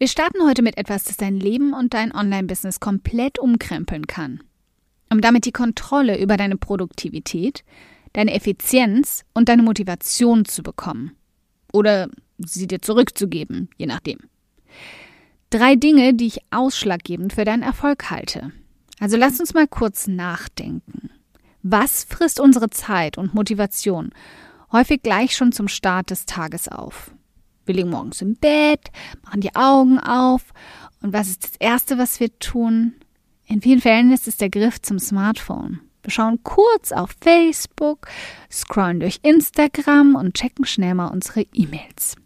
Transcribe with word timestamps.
Wir 0.00 0.08
starten 0.08 0.46
heute 0.48 0.62
mit 0.62 0.78
etwas, 0.78 1.04
das 1.04 1.18
dein 1.18 1.38
Leben 1.38 1.74
und 1.74 1.92
dein 1.92 2.10
Online-Business 2.14 2.80
komplett 2.80 3.38
umkrempeln 3.38 4.06
kann. 4.06 4.40
Um 5.10 5.20
damit 5.20 5.44
die 5.44 5.52
Kontrolle 5.52 6.18
über 6.18 6.38
deine 6.38 6.56
Produktivität, 6.56 7.64
deine 8.14 8.32
Effizienz 8.32 9.26
und 9.34 9.50
deine 9.50 9.62
Motivation 9.62 10.46
zu 10.46 10.62
bekommen. 10.62 11.16
Oder 11.70 12.08
sie 12.38 12.66
dir 12.66 12.80
zurückzugeben, 12.80 13.68
je 13.76 13.84
nachdem. 13.84 14.20
Drei 15.50 15.76
Dinge, 15.76 16.14
die 16.14 16.28
ich 16.28 16.40
ausschlaggebend 16.50 17.34
für 17.34 17.44
deinen 17.44 17.62
Erfolg 17.62 18.10
halte. 18.10 18.52
Also 19.00 19.18
lass 19.18 19.38
uns 19.38 19.52
mal 19.52 19.68
kurz 19.68 20.06
nachdenken. 20.06 21.10
Was 21.62 22.04
frisst 22.04 22.40
unsere 22.40 22.70
Zeit 22.70 23.18
und 23.18 23.34
Motivation 23.34 24.12
häufig 24.72 25.02
gleich 25.02 25.36
schon 25.36 25.52
zum 25.52 25.68
Start 25.68 26.08
des 26.08 26.24
Tages 26.24 26.68
auf? 26.68 27.12
Wir 27.70 27.76
liegen 27.76 27.90
morgens 27.90 28.20
im 28.20 28.34
Bett, 28.34 28.90
machen 29.22 29.42
die 29.42 29.54
Augen 29.54 30.00
auf 30.00 30.42
und 31.02 31.12
was 31.12 31.28
ist 31.28 31.44
das 31.44 31.52
Erste, 31.60 31.98
was 31.98 32.18
wir 32.18 32.36
tun? 32.40 32.94
In 33.46 33.62
vielen 33.62 33.80
Fällen 33.80 34.10
ist 34.12 34.26
es 34.26 34.36
der 34.36 34.50
Griff 34.50 34.82
zum 34.82 34.98
Smartphone. 34.98 35.78
Wir 36.02 36.10
schauen 36.10 36.42
kurz 36.42 36.90
auf 36.90 37.14
Facebook, 37.20 38.08
scrollen 38.50 38.98
durch 38.98 39.20
Instagram 39.22 40.16
und 40.16 40.34
checken 40.34 40.64
schnell 40.64 40.96
mal 40.96 41.12
unsere 41.12 41.42
E-Mails. 41.52 42.16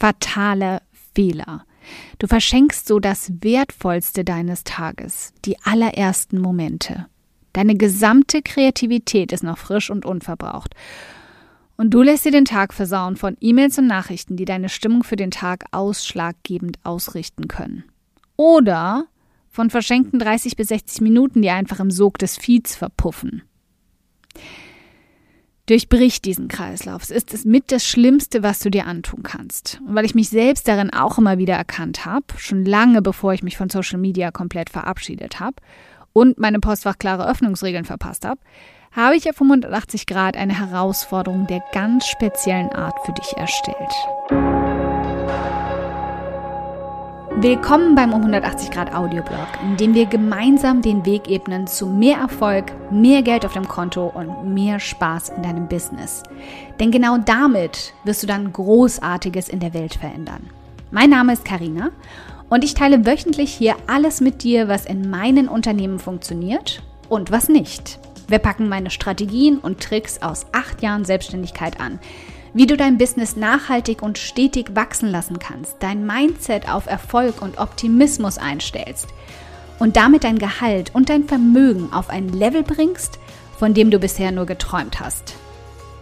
Fatale 0.00 0.80
Fehler. 1.14 1.66
Du 2.18 2.26
verschenkst 2.26 2.88
so 2.88 2.98
das 2.98 3.30
Wertvollste 3.42 4.24
deines 4.24 4.64
Tages, 4.64 5.34
die 5.44 5.58
allerersten 5.64 6.40
Momente. 6.40 7.08
Deine 7.52 7.74
gesamte 7.74 8.40
Kreativität 8.40 9.32
ist 9.32 9.44
noch 9.44 9.58
frisch 9.58 9.90
und 9.90 10.06
unverbraucht. 10.06 10.74
Und 11.76 11.90
du 11.90 12.02
lässt 12.02 12.24
dir 12.24 12.32
den 12.32 12.46
Tag 12.46 12.72
versauen 12.72 13.16
von 13.16 13.36
E-Mails 13.40 13.78
und 13.78 13.86
Nachrichten, 13.86 14.36
die 14.36 14.46
deine 14.46 14.68
Stimmung 14.68 15.04
für 15.04 15.16
den 15.16 15.30
Tag 15.30 15.64
ausschlaggebend 15.72 16.78
ausrichten 16.84 17.48
können. 17.48 17.84
Oder 18.36 19.06
von 19.48 19.70
verschenkten 19.70 20.18
30 20.18 20.56
bis 20.56 20.68
60 20.68 21.00
Minuten, 21.00 21.42
die 21.42 21.50
einfach 21.50 21.80
im 21.80 21.90
Sog 21.90 22.18
des 22.18 22.36
Feeds 22.36 22.76
verpuffen. 22.76 23.42
Durchbrich 25.66 26.22
diesen 26.22 26.46
Kreislauf. 26.46 27.02
Es 27.02 27.10
ist 27.10 27.34
es 27.34 27.44
mit 27.44 27.72
das 27.72 27.84
Schlimmste, 27.84 28.42
was 28.42 28.60
du 28.60 28.70
dir 28.70 28.86
antun 28.86 29.24
kannst. 29.24 29.80
Und 29.86 29.96
weil 29.96 30.04
ich 30.04 30.14
mich 30.14 30.28
selbst 30.28 30.68
darin 30.68 30.92
auch 30.92 31.18
immer 31.18 31.38
wieder 31.38 31.54
erkannt 31.54 32.04
habe, 32.04 32.26
schon 32.36 32.64
lange 32.64 33.02
bevor 33.02 33.32
ich 33.32 33.42
mich 33.42 33.56
von 33.56 33.68
Social 33.68 33.98
Media 33.98 34.30
komplett 34.30 34.70
verabschiedet 34.70 35.40
habe 35.40 35.56
und 36.16 36.38
meine 36.38 36.60
Postfach 36.60 36.96
klare 36.96 37.28
Öffnungsregeln 37.28 37.84
verpasst 37.84 38.24
habe, 38.24 38.40
habe 38.90 39.16
ich 39.16 39.28
auf 39.28 39.38
180 39.38 40.06
Grad 40.06 40.34
eine 40.34 40.58
Herausforderung 40.58 41.46
der 41.46 41.62
ganz 41.72 42.06
speziellen 42.06 42.70
Art 42.70 42.98
für 43.04 43.12
dich 43.12 43.36
erstellt. 43.36 43.76
Willkommen 47.38 47.94
beim 47.94 48.14
um 48.14 48.20
180 48.20 48.70
Grad 48.70 48.94
Audioblog, 48.94 49.46
in 49.62 49.76
dem 49.76 49.92
wir 49.92 50.06
gemeinsam 50.06 50.80
den 50.80 51.04
Weg 51.04 51.28
ebnen 51.28 51.66
zu 51.66 51.86
mehr 51.86 52.16
Erfolg, 52.16 52.72
mehr 52.90 53.20
Geld 53.20 53.44
auf 53.44 53.52
dem 53.52 53.68
Konto 53.68 54.06
und 54.06 54.54
mehr 54.54 54.80
Spaß 54.80 55.28
in 55.36 55.42
deinem 55.42 55.68
Business. 55.68 56.22
Denn 56.80 56.90
genau 56.90 57.18
damit 57.18 57.92
wirst 58.04 58.22
du 58.22 58.26
dann 58.26 58.54
Großartiges 58.54 59.50
in 59.50 59.60
der 59.60 59.74
Welt 59.74 59.96
verändern. 59.96 60.48
Mein 60.90 61.10
Name 61.10 61.34
ist 61.34 61.44
Karina 61.44 61.90
und 62.48 62.64
ich 62.64 62.74
teile 62.74 63.06
wöchentlich 63.06 63.52
hier 63.52 63.76
alles 63.86 64.20
mit 64.20 64.42
dir, 64.42 64.68
was 64.68 64.86
in 64.86 65.10
meinen 65.10 65.48
Unternehmen 65.48 65.98
funktioniert 65.98 66.82
und 67.08 67.30
was 67.30 67.48
nicht. 67.48 67.98
Wir 68.28 68.38
packen 68.38 68.68
meine 68.68 68.90
Strategien 68.90 69.58
und 69.58 69.80
Tricks 69.80 70.20
aus 70.22 70.46
acht 70.52 70.82
Jahren 70.82 71.04
Selbstständigkeit 71.04 71.80
an. 71.80 71.98
Wie 72.54 72.66
du 72.66 72.76
dein 72.76 72.98
Business 72.98 73.36
nachhaltig 73.36 74.02
und 74.02 74.18
stetig 74.18 74.74
wachsen 74.74 75.10
lassen 75.10 75.38
kannst, 75.38 75.76
dein 75.80 76.06
Mindset 76.06 76.68
auf 76.68 76.86
Erfolg 76.86 77.42
und 77.42 77.58
Optimismus 77.58 78.38
einstellst 78.38 79.08
und 79.78 79.96
damit 79.96 80.24
dein 80.24 80.38
Gehalt 80.38 80.94
und 80.94 81.10
dein 81.10 81.24
Vermögen 81.24 81.92
auf 81.92 82.08
ein 82.08 82.28
Level 82.30 82.62
bringst, 82.62 83.18
von 83.58 83.74
dem 83.74 83.90
du 83.90 83.98
bisher 83.98 84.32
nur 84.32 84.46
geträumt 84.46 85.00
hast. 85.00 85.34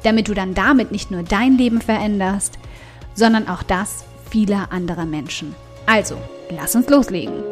Damit 0.04 0.28
du 0.28 0.34
dann 0.34 0.54
damit 0.54 0.92
nicht 0.92 1.10
nur 1.10 1.22
dein 1.22 1.58
Leben 1.58 1.80
veränderst, 1.80 2.58
sondern 3.14 3.48
auch 3.48 3.62
das 3.62 4.04
vieler 4.30 4.70
anderer 4.70 5.06
Menschen. 5.06 5.54
Also, 5.86 6.16
lass 6.50 6.74
uns 6.74 6.88
loslegen. 6.88 7.42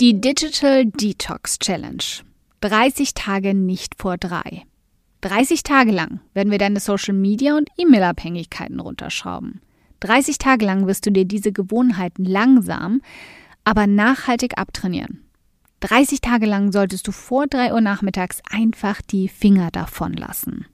Die 0.00 0.20
Digital 0.20 0.86
Detox 0.86 1.58
Challenge. 1.60 2.02
30 2.60 3.14
Tage 3.14 3.54
nicht 3.54 3.94
vor 4.00 4.18
drei. 4.18 4.64
30 5.20 5.62
Tage 5.62 5.92
lang 5.92 6.20
werden 6.34 6.50
wir 6.50 6.58
deine 6.58 6.80
Social 6.80 7.14
Media 7.14 7.56
und 7.56 7.68
E-Mail-Abhängigkeiten 7.78 8.80
runterschrauben. 8.80 9.60
30 10.00 10.38
Tage 10.38 10.66
lang 10.66 10.88
wirst 10.88 11.06
du 11.06 11.12
dir 11.12 11.24
diese 11.24 11.52
Gewohnheiten 11.52 12.24
langsam, 12.24 13.00
aber 13.64 13.86
nachhaltig 13.86 14.58
abtrainieren. 14.58 15.24
30 15.78 16.20
Tage 16.20 16.46
lang 16.46 16.72
solltest 16.72 17.06
du 17.06 17.12
vor 17.12 17.46
3 17.46 17.72
Uhr 17.72 17.80
nachmittags 17.80 18.40
einfach 18.50 19.00
die 19.02 19.28
Finger 19.28 19.70
davon 19.70 20.14
lassen. 20.14 20.66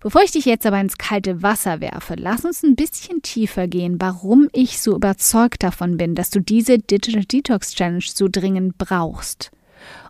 Bevor 0.00 0.22
ich 0.22 0.30
dich 0.30 0.44
jetzt 0.44 0.66
aber 0.66 0.80
ins 0.80 0.98
kalte 0.98 1.42
Wasser 1.42 1.80
werfe, 1.80 2.14
lass 2.16 2.44
uns 2.44 2.62
ein 2.62 2.76
bisschen 2.76 3.22
tiefer 3.22 3.66
gehen, 3.66 3.96
warum 3.98 4.48
ich 4.52 4.80
so 4.80 4.94
überzeugt 4.94 5.62
davon 5.62 5.96
bin, 5.96 6.14
dass 6.14 6.30
du 6.30 6.40
diese 6.40 6.78
Digital 6.78 7.24
Detox 7.24 7.74
Challenge 7.74 8.04
so 8.04 8.28
dringend 8.30 8.78
brauchst. 8.78 9.50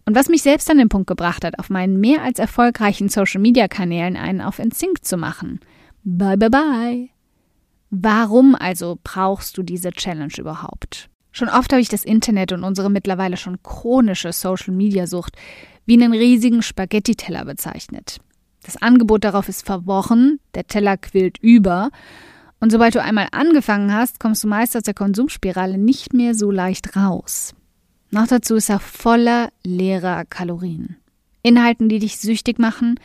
Und 0.05 0.15
was 0.15 0.29
mich 0.29 0.43
selbst 0.43 0.71
an 0.71 0.79
den 0.79 0.89
Punkt 0.89 1.07
gebracht 1.07 1.45
hat, 1.45 1.59
auf 1.59 1.71
meinen 1.71 1.99
mehr 1.99 2.23
als 2.23 2.39
erfolgreichen 2.39 3.09
Social 3.09 3.41
Media 3.41 3.69
Kanälen 3.69 4.17
einen 4.17 4.41
auf 4.41 4.59
Insync 4.59 5.05
zu 5.05 5.17
machen. 5.17 5.61
Bye 6.05 6.37
bye 6.37 6.51
bye. 6.51 7.09
Warum 7.91 8.55
also 8.55 8.99
brauchst 9.03 9.57
du 9.57 9.63
diese 9.63 9.91
Challenge 9.91 10.33
überhaupt? 10.37 11.09
Schon 11.33 11.49
oft 11.49 11.73
habe 11.73 11.83
ich 11.83 11.89
das 11.89 12.05
Internet 12.05 12.53
und 12.53 12.65
unsere 12.65 12.91
mittlerweile 12.91 13.37
schon 13.37 13.63
chronische 13.63 14.33
Social 14.33 14.75
Media 14.75 15.07
Sucht 15.07 15.37
wie 15.85 15.95
einen 15.95 16.13
riesigen 16.13 16.63
Spaghetti-Teller 16.63 17.45
bezeichnet. 17.45 18.19
Das 18.67 18.77
Angebot 18.77 19.23
darauf 19.23 19.49
ist 19.49 19.65
verworren, 19.65 20.41
der 20.57 20.67
Teller 20.67 20.97
quillt 20.97 21.39
über. 21.39 21.91
Und 22.59 22.73
sobald 22.73 22.97
du 22.97 23.03
einmal 23.03 23.29
angefangen 23.31 23.95
hast, 23.95 24.19
kommst 24.19 24.43
du 24.43 24.49
meist 24.49 24.77
aus 24.77 24.83
der 24.83 24.93
Konsumspirale 24.93 25.79
nicht 25.79 26.13
mehr 26.13 26.35
so 26.35 26.51
leicht 26.51 26.97
raus. 26.97 27.55
Noch 28.11 28.27
dazu 28.27 28.57
ist 28.57 28.69
er 28.69 28.81
voller 28.81 29.51
leerer 29.63 30.25
Kalorien. 30.25 30.97
Inhalten, 31.43 31.89
die 31.89 32.01
dich 32.01 32.19
süchtig 32.19 32.59
machen 32.59 32.99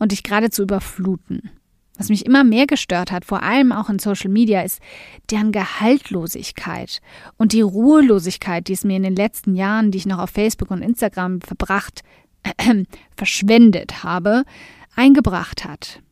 und 0.00 0.10
dich 0.10 0.24
geradezu 0.24 0.62
überfluten. 0.62 1.50
Was 1.96 2.08
mich 2.08 2.26
immer 2.26 2.42
mehr 2.42 2.66
gestört 2.66 3.12
hat, 3.12 3.24
vor 3.24 3.44
allem 3.44 3.70
auch 3.70 3.88
in 3.88 4.00
Social 4.00 4.30
Media, 4.30 4.62
ist 4.62 4.80
deren 5.30 5.52
Gehaltlosigkeit 5.52 7.00
und 7.36 7.52
die 7.52 7.60
Ruhelosigkeit, 7.60 8.66
die 8.66 8.72
es 8.72 8.82
mir 8.82 8.96
in 8.96 9.04
den 9.04 9.16
letzten 9.16 9.54
Jahren, 9.54 9.92
die 9.92 9.98
ich 9.98 10.06
noch 10.06 10.18
auf 10.18 10.30
Facebook 10.30 10.72
und 10.72 10.82
Instagram 10.82 11.40
verbracht, 11.42 12.02
äh, 12.42 12.84
verschwendet 13.16 14.02
habe, 14.02 14.42
eingebracht 14.96 15.64
hat. 15.64 16.02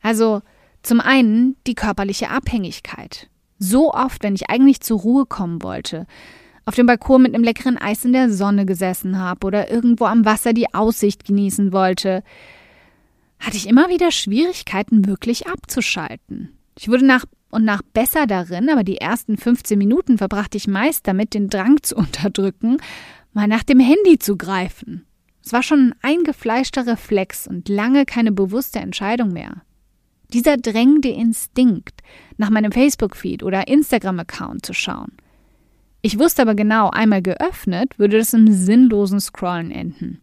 Also 0.00 0.42
zum 0.82 1.00
einen 1.00 1.56
die 1.66 1.74
körperliche 1.74 2.30
Abhängigkeit. 2.30 3.28
So 3.58 3.92
oft, 3.92 4.22
wenn 4.22 4.34
ich 4.34 4.50
eigentlich 4.50 4.80
zur 4.80 5.00
Ruhe 5.00 5.26
kommen 5.26 5.62
wollte, 5.62 6.06
auf 6.66 6.74
dem 6.74 6.86
Balkon 6.86 7.22
mit 7.22 7.34
einem 7.34 7.44
leckeren 7.44 7.78
Eis 7.78 8.04
in 8.04 8.12
der 8.12 8.30
Sonne 8.30 8.66
gesessen 8.66 9.18
habe 9.18 9.46
oder 9.46 9.70
irgendwo 9.70 10.06
am 10.06 10.24
Wasser 10.24 10.52
die 10.52 10.72
Aussicht 10.72 11.24
genießen 11.24 11.72
wollte, 11.72 12.22
hatte 13.38 13.56
ich 13.56 13.68
immer 13.68 13.88
wieder 13.88 14.10
Schwierigkeiten, 14.10 15.06
wirklich 15.06 15.46
abzuschalten. 15.46 16.56
Ich 16.78 16.88
wurde 16.88 17.04
nach 17.04 17.26
und 17.50 17.64
nach 17.64 17.82
besser 17.82 18.26
darin, 18.26 18.68
aber 18.68 18.82
die 18.82 18.98
ersten 18.98 19.36
15 19.36 19.78
Minuten 19.78 20.18
verbrachte 20.18 20.56
ich 20.56 20.66
meist 20.66 21.06
damit, 21.06 21.34
den 21.34 21.48
Drang 21.48 21.82
zu 21.82 21.96
unterdrücken, 21.96 22.78
mal 23.32 23.46
nach 23.46 23.62
dem 23.62 23.80
Handy 23.80 24.18
zu 24.18 24.36
greifen. 24.36 25.06
Es 25.44 25.52
war 25.52 25.62
schon 25.62 25.90
ein 25.90 25.94
eingefleischter 26.02 26.86
Reflex 26.86 27.46
und 27.46 27.68
lange 27.68 28.06
keine 28.06 28.32
bewusste 28.32 28.78
Entscheidung 28.78 29.32
mehr. 29.32 29.62
Dieser 30.32 30.56
drängende 30.56 31.10
Instinkt, 31.10 32.00
nach 32.38 32.48
meinem 32.48 32.72
Facebook-Feed 32.72 33.42
oder 33.42 33.68
Instagram-Account 33.68 34.64
zu 34.64 34.72
schauen. 34.72 35.12
Ich 36.00 36.18
wusste 36.18 36.42
aber 36.42 36.54
genau, 36.54 36.90
einmal 36.90 37.20
geöffnet, 37.20 37.98
würde 37.98 38.18
das 38.18 38.32
im 38.32 38.50
sinnlosen 38.52 39.20
Scrollen 39.20 39.70
enden. 39.70 40.20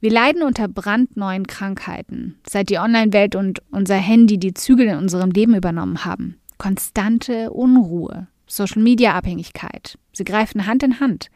Wir 0.00 0.10
leiden 0.10 0.42
unter 0.42 0.68
brandneuen 0.68 1.46
Krankheiten, 1.46 2.38
seit 2.48 2.70
die 2.70 2.78
Online-Welt 2.78 3.36
und 3.36 3.62
unser 3.70 3.96
Handy 3.96 4.38
die 4.38 4.54
Zügel 4.54 4.88
in 4.88 4.96
unserem 4.96 5.30
Leben 5.30 5.54
übernommen 5.54 6.04
haben. 6.04 6.40
Konstante 6.56 7.50
Unruhe, 7.50 8.26
Social-Media-Abhängigkeit. 8.46 9.98
Sie 10.12 10.24
greifen 10.24 10.66
Hand 10.66 10.82
in 10.82 10.98
Hand 10.98 11.30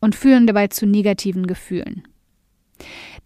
und 0.00 0.14
führen 0.14 0.46
dabei 0.46 0.68
zu 0.68 0.86
negativen 0.86 1.46
Gefühlen. 1.46 2.02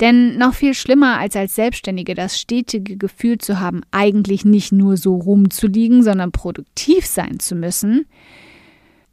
Denn 0.01 0.37
noch 0.37 0.55
viel 0.55 0.75
schlimmer 0.75 1.19
als 1.19 1.37
als 1.37 1.55
Selbstständige 1.55 2.15
das 2.15 2.39
stetige 2.39 2.97
Gefühl 2.97 3.39
zu 3.39 3.61
haben, 3.61 3.83
eigentlich 3.93 4.45
nicht 4.45 4.73
nur 4.73 4.97
so 4.97 5.15
rumzuliegen, 5.15 6.03
sondern 6.03 6.33
produktiv 6.33 7.07
sein 7.07 7.39
zu 7.39 7.55
müssen, 7.55 8.07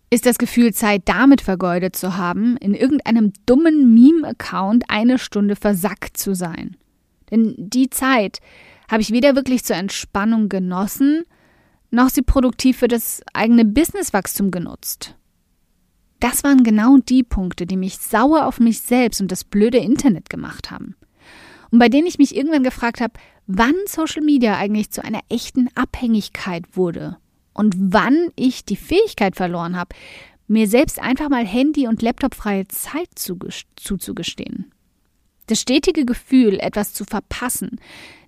ist 0.10 0.26
das 0.26 0.38
Gefühl, 0.38 0.74
Zeit 0.74 1.04
damit 1.06 1.42
vergeudet 1.42 1.96
zu 1.96 2.18
haben, 2.18 2.58
in 2.58 2.74
irgendeinem 2.74 3.32
dummen 3.46 3.94
Meme-Account 3.94 4.86
eine 4.90 5.18
Stunde 5.18 5.56
versackt 5.56 6.18
zu 6.18 6.36
sein. 6.36 6.76
Denn 7.30 7.56
die 7.58 7.90
Zeit 7.90 8.40
habe 8.90 9.02
ich 9.02 9.12
weder 9.12 9.36
wirklich 9.36 9.64
zur 9.64 9.78
Entspannung 9.78 10.50
genossen, 10.50 11.24
noch 11.92 12.10
sie 12.10 12.24
produktiv 12.24 12.78
für 12.78 12.90
das 12.90 13.22
eigene 13.34 13.64
Businesswachstum 13.64 14.52
genutzt. 14.52 15.16
Das 16.22 16.44
waren 16.44 16.64
genau 16.64 16.98
die 16.98 17.24
Punkte, 17.24 17.66
die 17.66 17.78
mich 17.78 17.98
sauer 17.98 18.46
auf 18.46 18.60
mich 18.60 18.80
selbst 18.82 19.22
und 19.22 19.32
das 19.32 19.44
blöde 19.44 19.80
Internet 19.80 20.30
gemacht 20.30 20.70
haben. 20.70 20.96
Und 21.72 21.80
bei 21.80 21.90
denen 21.90 22.06
ich 22.06 22.20
mich 22.20 22.36
irgendwann 22.36 22.64
gefragt 22.64 23.02
habe, 23.02 23.14
wann 23.48 23.74
Social 23.88 24.22
Media 24.22 24.56
eigentlich 24.56 24.92
zu 24.92 25.04
einer 25.04 25.22
echten 25.30 25.68
Abhängigkeit 25.74 26.78
wurde 26.78 27.18
und 27.54 27.74
wann 27.76 28.30
ich 28.36 28.66
die 28.66 28.76
Fähigkeit 28.76 29.36
verloren 29.36 29.76
habe, 29.76 29.96
mir 30.48 30.68
selbst 30.68 31.00
einfach 31.00 31.30
mal 31.30 31.46
Handy- 31.46 31.88
und 31.88 32.04
Laptopfreie 32.04 32.68
Zeit 32.68 33.10
zuzugestehen. 33.16 34.72
Das 35.48 35.60
stetige 35.60 36.06
Gefühl, 36.06 36.60
etwas 36.60 36.94
zu 36.94 37.04
verpassen, 37.04 37.80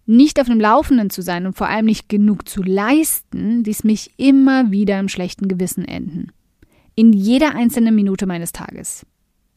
nicht 0.07 0.42
auf 0.42 0.48
dem 0.48 0.60
Laufenden 0.60 1.12
zu 1.12 1.22
sein 1.22 1.45
und 1.45 1.56
vor 1.56 1.68
allem 1.68 1.86
nicht 1.86 2.10
genug 2.10 2.50
zu 2.50 2.63
leisten, 2.63 3.63
ließ 3.63 3.84
mich 3.84 4.12
immer 4.18 4.72
wieder 4.72 5.00
im 5.00 5.10
schlechten 5.10 5.48
Gewissen 5.48 5.86
enden. 5.86 6.31
In 6.95 7.12
jeder 7.12 7.56
einzelnen 7.56 7.95
Minute 7.95 8.25
meines 8.25 8.51
Tages, 8.51 9.06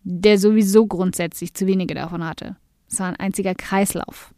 der 0.02 0.38
sowieso 0.38 0.86
grundsätzlich 0.86 1.52
zu 1.52 1.66
wenige 1.66 1.94
davon 1.94 2.24
hatte. 2.24 2.56
Es 2.88 2.98
war 3.00 3.08
ein 3.08 3.16
einziger 3.16 3.54
Kreislauf. 3.54 4.32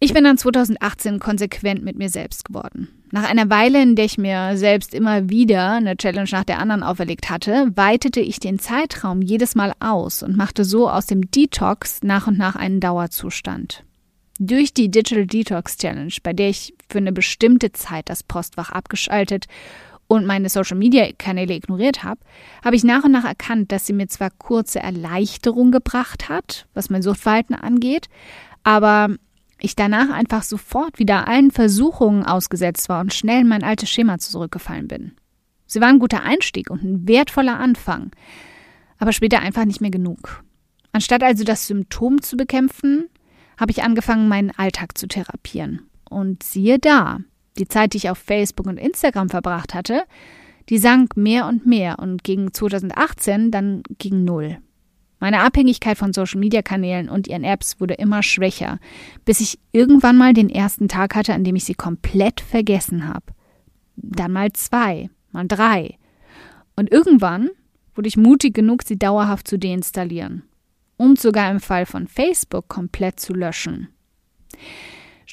Ich 0.00 0.12
bin 0.12 0.24
dann 0.24 0.36
2018 0.36 1.18
konsequent 1.18 1.82
mit 1.82 1.96
mir 1.96 2.08
selbst 2.08 2.44
geworden. 2.44 2.88
Nach 3.10 3.28
einer 3.28 3.48
Weile, 3.48 3.80
in 3.80 3.94
der 3.94 4.04
ich 4.06 4.18
mir 4.18 4.56
selbst 4.56 4.92
immer 4.92 5.30
wieder 5.30 5.70
eine 5.70 5.96
Challenge 5.96 6.28
nach 6.32 6.44
der 6.44 6.58
anderen 6.58 6.82
auferlegt 6.82 7.30
hatte, 7.30 7.70
weitete 7.76 8.20
ich 8.20 8.40
den 8.40 8.58
Zeitraum 8.58 9.22
jedes 9.22 9.54
Mal 9.54 9.72
aus 9.78 10.22
und 10.22 10.36
machte 10.36 10.64
so 10.64 10.90
aus 10.90 11.06
dem 11.06 11.30
Detox 11.30 12.02
nach 12.02 12.26
und 12.26 12.36
nach 12.36 12.56
einen 12.56 12.80
Dauerzustand. 12.80 13.84
Durch 14.40 14.74
die 14.74 14.90
Digital 14.90 15.26
Detox 15.26 15.76
Challenge, 15.76 16.12
bei 16.22 16.32
der 16.32 16.48
ich 16.48 16.74
für 16.88 16.98
eine 16.98 17.12
bestimmte 17.12 17.70
Zeit 17.72 18.08
das 18.08 18.24
Postfach 18.24 18.70
abgeschaltet 18.70 19.46
und 20.14 20.26
meine 20.26 20.48
Social 20.48 20.76
Media 20.76 21.06
Kanäle 21.18 21.54
ignoriert 21.54 22.02
habe, 22.02 22.20
habe 22.64 22.76
ich 22.76 22.84
nach 22.84 23.04
und 23.04 23.12
nach 23.12 23.24
erkannt, 23.24 23.72
dass 23.72 23.86
sie 23.86 23.92
mir 23.92 24.08
zwar 24.08 24.30
kurze 24.30 24.80
Erleichterung 24.80 25.70
gebracht 25.70 26.28
hat, 26.28 26.66
was 26.74 26.90
mein 26.90 27.02
Suchtverhalten 27.02 27.54
angeht, 27.54 28.08
aber 28.62 29.10
ich 29.60 29.76
danach 29.76 30.10
einfach 30.10 30.42
sofort 30.42 30.98
wieder 30.98 31.28
allen 31.28 31.50
Versuchungen 31.50 32.24
ausgesetzt 32.24 32.88
war 32.88 33.00
und 33.00 33.14
schnell 33.14 33.42
in 33.42 33.48
mein 33.48 33.62
altes 33.62 33.90
Schema 33.90 34.18
zurückgefallen 34.18 34.88
bin. 34.88 35.12
Sie 35.66 35.80
war 35.80 35.88
ein 35.88 35.98
guter 35.98 36.22
Einstieg 36.22 36.70
und 36.70 36.82
ein 36.82 37.08
wertvoller 37.08 37.58
Anfang, 37.58 38.10
aber 38.98 39.12
später 39.12 39.40
einfach 39.40 39.64
nicht 39.64 39.80
mehr 39.80 39.90
genug. 39.90 40.44
Anstatt 40.92 41.22
also 41.22 41.44
das 41.44 41.66
Symptom 41.66 42.22
zu 42.22 42.36
bekämpfen, 42.36 43.08
habe 43.56 43.72
ich 43.72 43.82
angefangen, 43.82 44.28
meinen 44.28 44.50
Alltag 44.50 44.96
zu 44.98 45.06
therapieren. 45.06 45.88
Und 46.08 46.42
siehe 46.42 46.78
da, 46.78 47.18
die 47.58 47.68
Zeit, 47.68 47.92
die 47.92 47.98
ich 47.98 48.10
auf 48.10 48.18
Facebook 48.18 48.66
und 48.66 48.78
Instagram 48.78 49.28
verbracht 49.28 49.74
hatte, 49.74 50.04
die 50.68 50.78
sank 50.78 51.16
mehr 51.16 51.46
und 51.46 51.66
mehr 51.66 51.98
und 51.98 52.24
gegen 52.24 52.52
2018 52.52 53.50
dann 53.50 53.82
gegen 53.98 54.24
Null. 54.24 54.58
Meine 55.20 55.40
Abhängigkeit 55.40 55.96
von 55.96 56.12
Social-Media-Kanälen 56.12 57.08
und 57.08 57.28
ihren 57.28 57.44
Apps 57.44 57.80
wurde 57.80 57.94
immer 57.94 58.22
schwächer, 58.22 58.78
bis 59.24 59.40
ich 59.40 59.58
irgendwann 59.72 60.18
mal 60.18 60.34
den 60.34 60.50
ersten 60.50 60.88
Tag 60.88 61.14
hatte, 61.14 61.32
an 61.32 61.44
dem 61.44 61.56
ich 61.56 61.64
sie 61.64 61.74
komplett 61.74 62.40
vergessen 62.40 63.08
habe. 63.08 63.26
Dann 63.96 64.32
mal 64.32 64.52
zwei, 64.52 65.08
mal 65.32 65.46
drei. 65.46 65.96
Und 66.76 66.90
irgendwann 66.90 67.50
wurde 67.94 68.08
ich 68.08 68.16
mutig 68.16 68.54
genug, 68.54 68.82
sie 68.82 68.98
dauerhaft 68.98 69.48
zu 69.48 69.58
deinstallieren 69.58 70.42
und 70.96 71.20
sogar 71.20 71.50
im 71.50 71.60
Fall 71.60 71.86
von 71.86 72.06
Facebook 72.06 72.68
komplett 72.68 73.20
zu 73.20 73.32
löschen. 73.32 73.88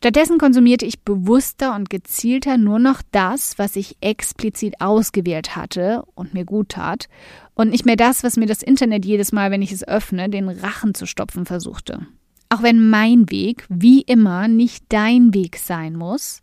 Stattdessen 0.03 0.39
konsumierte 0.39 0.83
ich 0.83 1.01
bewusster 1.01 1.75
und 1.75 1.91
gezielter 1.91 2.57
nur 2.57 2.79
noch 2.79 3.03
das, 3.11 3.59
was 3.59 3.75
ich 3.75 3.97
explizit 4.01 4.81
ausgewählt 4.81 5.55
hatte 5.55 6.01
und 6.15 6.33
mir 6.33 6.43
gut 6.43 6.69
tat, 6.69 7.07
und 7.53 7.69
nicht 7.69 7.85
mehr 7.85 7.97
das, 7.97 8.23
was 8.23 8.35
mir 8.35 8.47
das 8.47 8.63
Internet 8.63 9.05
jedes 9.05 9.31
Mal, 9.31 9.51
wenn 9.51 9.61
ich 9.61 9.71
es 9.71 9.87
öffne, 9.87 10.27
den 10.27 10.49
Rachen 10.49 10.95
zu 10.95 11.05
stopfen 11.05 11.45
versuchte. 11.45 12.07
Auch 12.49 12.63
wenn 12.63 12.89
mein 12.89 13.29
Weg, 13.29 13.67
wie 13.69 14.01
immer, 14.01 14.47
nicht 14.47 14.85
dein 14.89 15.35
Weg 15.35 15.57
sein 15.57 15.95
muss, 15.95 16.41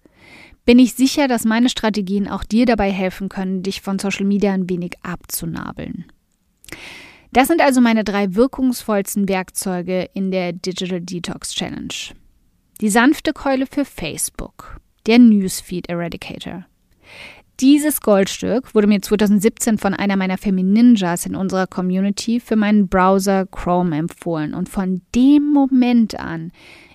bin 0.64 0.78
ich 0.78 0.94
sicher, 0.94 1.26
dass 1.26 1.44
meine 1.44 1.68
Strategien 1.68 2.28
auch 2.28 2.44
dir 2.44 2.64
dabei 2.64 2.92
helfen 2.92 3.28
können, 3.28 3.64
dich 3.64 3.80
von 3.80 3.98
Social 3.98 4.24
Media 4.24 4.52
ein 4.52 4.70
wenig 4.70 4.92
abzunabeln. 5.02 6.04
Das 7.32 7.48
sind 7.48 7.60
also 7.60 7.80
meine 7.80 8.04
drei 8.04 8.36
wirkungsvollsten 8.36 9.28
Werkzeuge 9.28 10.08
in 10.14 10.30
der 10.30 10.52
Digital 10.52 11.00
Detox 11.00 11.54
Challenge. 11.54 12.14
Die 12.80 12.90
sanfte 12.90 13.32
Keule 13.32 13.66
für 13.66 13.84
Facebook, 13.84 14.78
der 15.06 15.18
Newsfeed 15.18 15.88
Eradicator. 15.88 16.64
Dieses 17.58 18.00
Goldstück 18.00 18.72
wurde 18.72 18.86
mir 18.86 19.02
2017 19.02 19.78
von 19.78 19.94
einer 19.94 20.16
meiner 20.16 20.38
Femininjas 20.38 21.26
in 21.26 21.34
unserer 21.34 21.66
Community 21.66 22.38
für 22.38 22.54
meinen 22.54 22.86
Browser 22.86 23.46
Chrome 23.46 23.96
empfohlen 23.96 24.54
und 24.54 24.68
von 24.68 25.02
dem 25.12 25.52
Moment 25.52 26.20
an, 26.20 26.52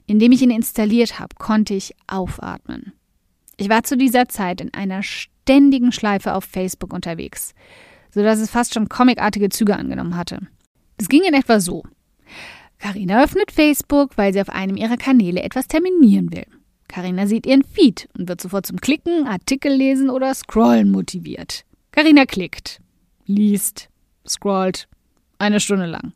in 0.07 0.19
dem 0.19 0.31
ich 0.31 0.41
ihn 0.41 0.51
installiert 0.51 1.19
habe, 1.19 1.35
konnte 1.37 1.73
ich 1.73 1.93
aufatmen. 2.07 2.93
Ich 3.57 3.67
war 3.67 3.83
zu 3.83 3.97
dieser 3.97 4.29
Zeit 4.29 4.61
in 4.61 4.73
einer 4.73 5.03
ständigen 5.03 5.91
Schleife 5.91 6.33
auf 6.33 6.45
Facebook 6.45 6.93
unterwegs, 6.93 7.53
sodass 8.09 8.39
es 8.39 8.49
fast 8.49 8.73
schon 8.73 8.87
comicartige 8.87 9.49
Züge 9.49 9.75
angenommen 9.75 10.15
hatte. 10.15 10.39
Es 10.97 11.09
ging 11.09 11.23
in 11.23 11.33
etwa 11.33 11.59
so. 11.59 11.83
Karina 12.83 13.23
öffnet 13.23 13.49
Facebook, 13.49 14.17
weil 14.17 14.33
sie 14.33 14.41
auf 14.41 14.49
einem 14.49 14.75
ihrer 14.75 14.97
Kanäle 14.97 15.41
etwas 15.41 15.69
terminieren 15.69 16.33
will. 16.33 16.45
Karina 16.89 17.27
sieht 17.27 17.45
ihren 17.45 17.63
Feed 17.63 18.09
und 18.17 18.27
wird 18.27 18.41
sofort 18.41 18.65
zum 18.65 18.81
Klicken, 18.81 19.25
Artikel 19.25 19.71
lesen 19.71 20.09
oder 20.09 20.33
Scrollen 20.33 20.91
motiviert. 20.91 21.63
Karina 21.91 22.25
klickt, 22.25 22.81
liest, 23.25 23.87
scrollt 24.27 24.89
eine 25.39 25.61
Stunde 25.61 25.85
lang. 25.85 26.11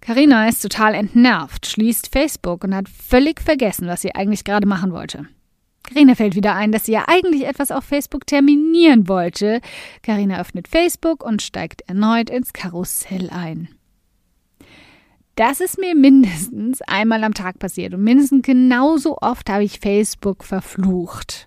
Karina 0.00 0.48
ist 0.48 0.62
total 0.62 0.94
entnervt, 0.94 1.66
schließt 1.66 2.06
Facebook 2.12 2.62
und 2.62 2.72
hat 2.72 2.88
völlig 2.88 3.40
vergessen, 3.40 3.88
was 3.88 4.02
sie 4.02 4.14
eigentlich 4.14 4.44
gerade 4.44 4.68
machen 4.68 4.92
wollte. 4.92 5.26
Karina 5.82 6.14
fällt 6.14 6.36
wieder 6.36 6.54
ein, 6.54 6.70
dass 6.70 6.84
sie 6.84 6.92
ja 6.92 7.06
eigentlich 7.08 7.48
etwas 7.48 7.72
auf 7.72 7.82
Facebook 7.82 8.28
terminieren 8.28 9.08
wollte. 9.08 9.60
Karina 10.02 10.40
öffnet 10.40 10.68
Facebook 10.68 11.24
und 11.24 11.42
steigt 11.42 11.82
erneut 11.88 12.30
ins 12.30 12.52
Karussell 12.52 13.28
ein. 13.30 13.68
Das 15.38 15.60
ist 15.60 15.78
mir 15.78 15.94
mindestens 15.94 16.82
einmal 16.82 17.22
am 17.22 17.32
Tag 17.32 17.60
passiert 17.60 17.94
und 17.94 18.02
mindestens 18.02 18.42
genauso 18.42 19.18
oft 19.18 19.48
habe 19.48 19.62
ich 19.62 19.78
Facebook 19.78 20.42
verflucht. 20.42 21.46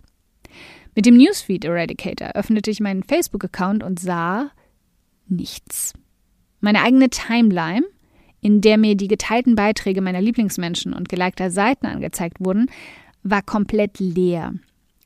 Mit 0.96 1.06
dem 1.06 1.18
Newsfeed 1.18 1.66
Eradicator 1.66 2.30
öffnete 2.36 2.72
ich 2.72 2.80
meinen 2.80 3.04
Facebook-Account 3.04 3.84
und 3.84 4.00
sah 4.00 4.50
nichts. 5.27 5.92
Meine 6.62 6.84
eigene 6.84 7.10
Timeline, 7.10 7.84
in 8.39 8.62
der 8.62 8.77
mir 8.77 8.96
die 8.96 9.10
geteilten 9.10 9.56
Beiträge 9.56 10.00
meiner 10.00 10.22
Lieblingsmenschen 10.22 10.94
und 10.94 11.10
gelikter 11.10 11.51
Seiten 11.51 11.86
angezeigt 11.86 12.38
wurden, 12.39 12.68
war 13.24 13.42
komplett 13.42 14.00
leer. 14.00 14.54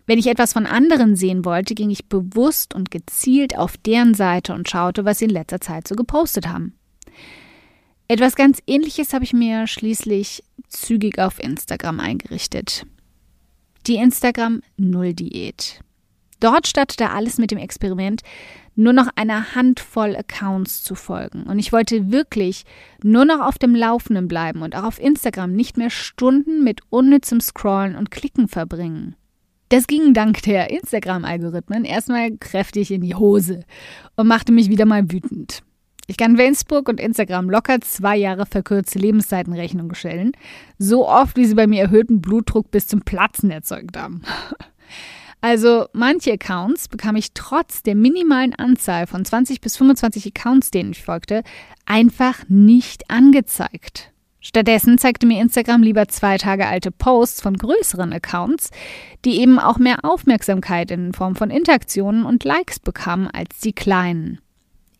Wenn 0.05 0.19
ich 0.19 0.27
etwas 0.27 0.53
von 0.53 0.67
anderen 0.67 1.15
sehen 1.15 1.43
wollte, 1.43 1.73
ging 1.73 1.89
ich 1.89 2.05
bewusst 2.05 2.75
und 2.75 2.91
gezielt 2.91 3.57
auf 3.57 3.77
deren 3.77 4.13
Seite 4.13 4.53
und 4.53 4.69
schaute, 4.69 5.05
was 5.05 5.17
sie 5.17 5.25
in 5.25 5.31
letzter 5.31 5.59
Zeit 5.59 5.87
so 5.87 5.95
gepostet 5.95 6.47
haben. 6.47 6.75
Etwas 8.07 8.35
ganz 8.35 8.61
Ähnliches 8.67 9.13
habe 9.13 9.23
ich 9.23 9.33
mir 9.33 9.65
schließlich 9.65 10.43
zügig 10.67 11.17
auf 11.17 11.39
Instagram 11.39 11.99
eingerichtet. 11.99 12.85
Die 13.87 13.95
Instagram 13.95 14.61
Null 14.77 15.13
Diät. 15.13 15.79
Dort 16.39 16.67
startete 16.67 17.09
alles 17.09 17.39
mit 17.39 17.49
dem 17.49 17.57
Experiment, 17.57 18.21
nur 18.75 18.93
noch 18.93 19.07
einer 19.15 19.55
Handvoll 19.55 20.15
Accounts 20.15 20.83
zu 20.83 20.93
folgen. 20.93 21.43
Und 21.43 21.57
ich 21.57 21.71
wollte 21.71 22.11
wirklich 22.11 22.65
nur 23.01 23.25
noch 23.25 23.39
auf 23.39 23.57
dem 23.57 23.73
Laufenden 23.73 24.27
bleiben 24.27 24.61
und 24.61 24.75
auch 24.75 24.83
auf 24.83 24.99
Instagram 24.99 25.53
nicht 25.53 25.77
mehr 25.77 25.89
Stunden 25.89 26.63
mit 26.63 26.81
unnützem 26.89 27.41
Scrollen 27.41 27.95
und 27.95 28.11
Klicken 28.11 28.47
verbringen. 28.47 29.15
Das 29.69 29.87
ging 29.87 30.13
dank 30.13 30.43
der 30.43 30.69
Instagram-Algorithmen 30.69 31.85
erstmal 31.85 32.37
kräftig 32.37 32.91
in 32.91 33.01
die 33.01 33.15
Hose 33.15 33.63
und 34.15 34.27
machte 34.27 34.51
mich 34.51 34.69
wieder 34.69 34.85
mal 34.85 35.11
wütend. 35.11 35.63
Ich 36.07 36.17
kann 36.17 36.37
Facebook 36.37 36.87
und 36.87 36.99
Instagram 36.99 37.49
locker 37.49 37.81
zwei 37.81 38.15
Jahre 38.15 38.45
verkürzte 38.45 38.99
Lebenszeitenrechnung 38.99 39.93
stellen. 39.95 40.33
So 40.77 41.07
oft, 41.07 41.35
wie 41.35 41.45
sie 41.45 41.55
bei 41.55 41.67
mir 41.67 41.81
erhöhten 41.81 42.21
Blutdruck 42.21 42.69
bis 42.71 42.87
zum 42.87 43.01
Platzen 43.01 43.51
erzeugt 43.51 43.97
haben. 43.97 44.21
Also 45.41 45.85
manche 45.93 46.31
Accounts 46.31 46.87
bekam 46.87 47.15
ich 47.15 47.33
trotz 47.35 47.83
der 47.83 47.93
minimalen 47.93 48.55
Anzahl 48.55 49.05
von 49.05 49.23
20 49.23 49.61
bis 49.61 49.77
25 49.77 50.33
Accounts, 50.33 50.71
denen 50.71 50.93
ich 50.93 51.03
folgte, 51.03 51.43
einfach 51.85 52.39
nicht 52.47 53.11
angezeigt. 53.11 54.11
Stattdessen 54.41 54.97
zeigte 54.97 55.27
mir 55.27 55.41
Instagram 55.41 55.83
lieber 55.83 56.07
zwei 56.07 56.37
Tage 56.37 56.65
alte 56.65 56.89
Posts 56.89 57.41
von 57.41 57.57
größeren 57.57 58.11
Accounts, 58.13 58.71
die 59.23 59.39
eben 59.39 59.59
auch 59.59 59.77
mehr 59.77 60.03
Aufmerksamkeit 60.03 60.89
in 60.89 61.13
Form 61.13 61.35
von 61.35 61.51
Interaktionen 61.51 62.25
und 62.25 62.43
Likes 62.43 62.79
bekamen 62.79 63.27
als 63.27 63.59
die 63.59 63.73
kleinen. 63.73 64.39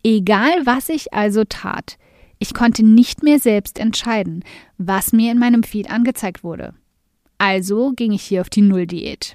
Egal 0.08 0.64
was 0.66 0.88
ich 0.88 1.12
also 1.12 1.42
tat, 1.42 1.98
Ich 2.38 2.54
konnte 2.54 2.84
nicht 2.84 3.24
mehr 3.24 3.40
selbst 3.40 3.78
entscheiden, 3.78 4.44
was 4.78 5.12
mir 5.12 5.32
in 5.32 5.38
meinem 5.38 5.64
Feed 5.64 5.90
angezeigt 5.90 6.44
wurde. 6.44 6.74
Also 7.38 7.92
ging 7.92 8.12
ich 8.12 8.22
hier 8.22 8.42
auf 8.42 8.50
die 8.50 8.60
Null-Diät. 8.60 9.34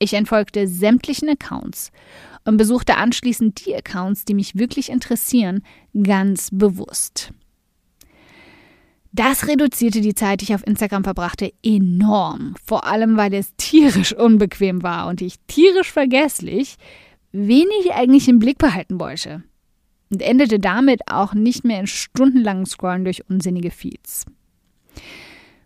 Ich 0.00 0.12
entfolgte 0.12 0.66
sämtlichen 0.66 1.30
Accounts 1.30 1.92
und 2.44 2.58
besuchte 2.58 2.96
anschließend 2.96 3.64
die 3.64 3.74
Accounts, 3.74 4.26
die 4.26 4.34
mich 4.34 4.56
wirklich 4.56 4.90
interessieren, 4.90 5.62
ganz 6.02 6.50
bewusst. 6.52 7.32
Das 9.12 9.46
reduzierte 9.46 10.02
die 10.02 10.14
Zeit, 10.14 10.40
die 10.40 10.46
ich 10.46 10.54
auf 10.54 10.66
Instagram 10.66 11.04
verbrachte, 11.04 11.52
enorm. 11.62 12.56
Vor 12.62 12.84
allem, 12.84 13.16
weil 13.16 13.32
es 13.32 13.54
tierisch 13.56 14.12
unbequem 14.14 14.82
war 14.82 15.06
und 15.06 15.22
ich 15.22 15.36
tierisch 15.46 15.90
vergesslich 15.92 16.76
wenig 17.30 17.92
eigentlich 17.94 18.28
im 18.28 18.40
Blick 18.40 18.58
behalten 18.58 18.98
wollte. 18.98 19.44
Und 20.12 20.20
endete 20.20 20.58
damit 20.58 21.00
auch 21.10 21.32
nicht 21.32 21.64
mehr 21.64 21.80
in 21.80 21.86
stundenlangen 21.86 22.66
Scrollen 22.66 23.04
durch 23.04 23.30
unsinnige 23.30 23.70
Feeds. 23.70 24.26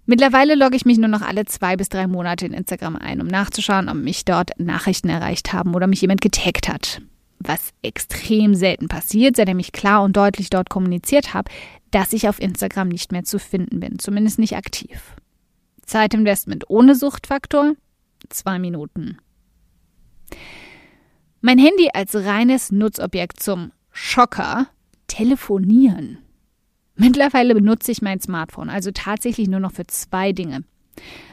Mittlerweile 0.05 0.55
logge 0.55 0.77
ich 0.77 0.85
mich 0.85 0.99
nur 0.99 1.09
noch 1.09 1.23
alle 1.23 1.47
zwei 1.47 1.77
bis 1.77 1.89
drei 1.89 2.07
Monate 2.07 2.47
in 2.47 2.53
Instagram 2.53 2.95
ein, 2.95 3.21
um 3.21 3.27
nachzuschauen, 3.27 3.89
ob 3.89 3.97
mich 3.97 4.25
dort 4.25 4.53
Nachrichten 4.61 5.09
erreicht 5.09 5.53
haben 5.53 5.75
oder 5.75 5.89
mich 5.89 6.01
jemand 6.01 6.21
getaggt 6.21 6.69
hat. 6.69 7.03
Was 7.41 7.73
extrem 7.83 8.55
selten 8.55 8.87
passiert, 8.87 9.35
seitdem 9.35 9.59
ich 9.59 9.73
klar 9.73 10.05
und 10.05 10.17
deutlich 10.17 10.49
dort 10.49 10.71
kommuniziert 10.71 11.35
habe, 11.35 11.51
dass 11.91 12.13
ich 12.13 12.29
auf 12.29 12.41
Instagram 12.41 12.87
nicht 12.87 13.11
mehr 13.11 13.25
zu 13.25 13.41
finden 13.41 13.81
bin, 13.81 13.99
zumindest 13.99 14.39
nicht 14.39 14.55
aktiv. 14.55 15.17
Zeitinvestment 15.83 16.71
ohne 16.71 16.95
Suchtfaktor? 16.95 17.73
Zwei 18.29 18.61
Minuten. 18.61 19.19
Mein 21.41 21.59
Handy 21.59 21.91
als 21.93 22.15
reines 22.15 22.71
Nutzobjekt 22.71 23.41
zum 23.43 23.73
Schocker 23.97 24.67
telefonieren. 25.07 26.19
Mittlerweile 26.97 27.55
benutze 27.55 27.91
ich 27.93 28.03
mein 28.03 28.21
Smartphone 28.21 28.69
also 28.69 28.91
tatsächlich 28.93 29.49
nur 29.49 29.59
noch 29.59 29.73
für 29.73 29.87
zwei 29.87 30.33
Dinge. 30.33 30.65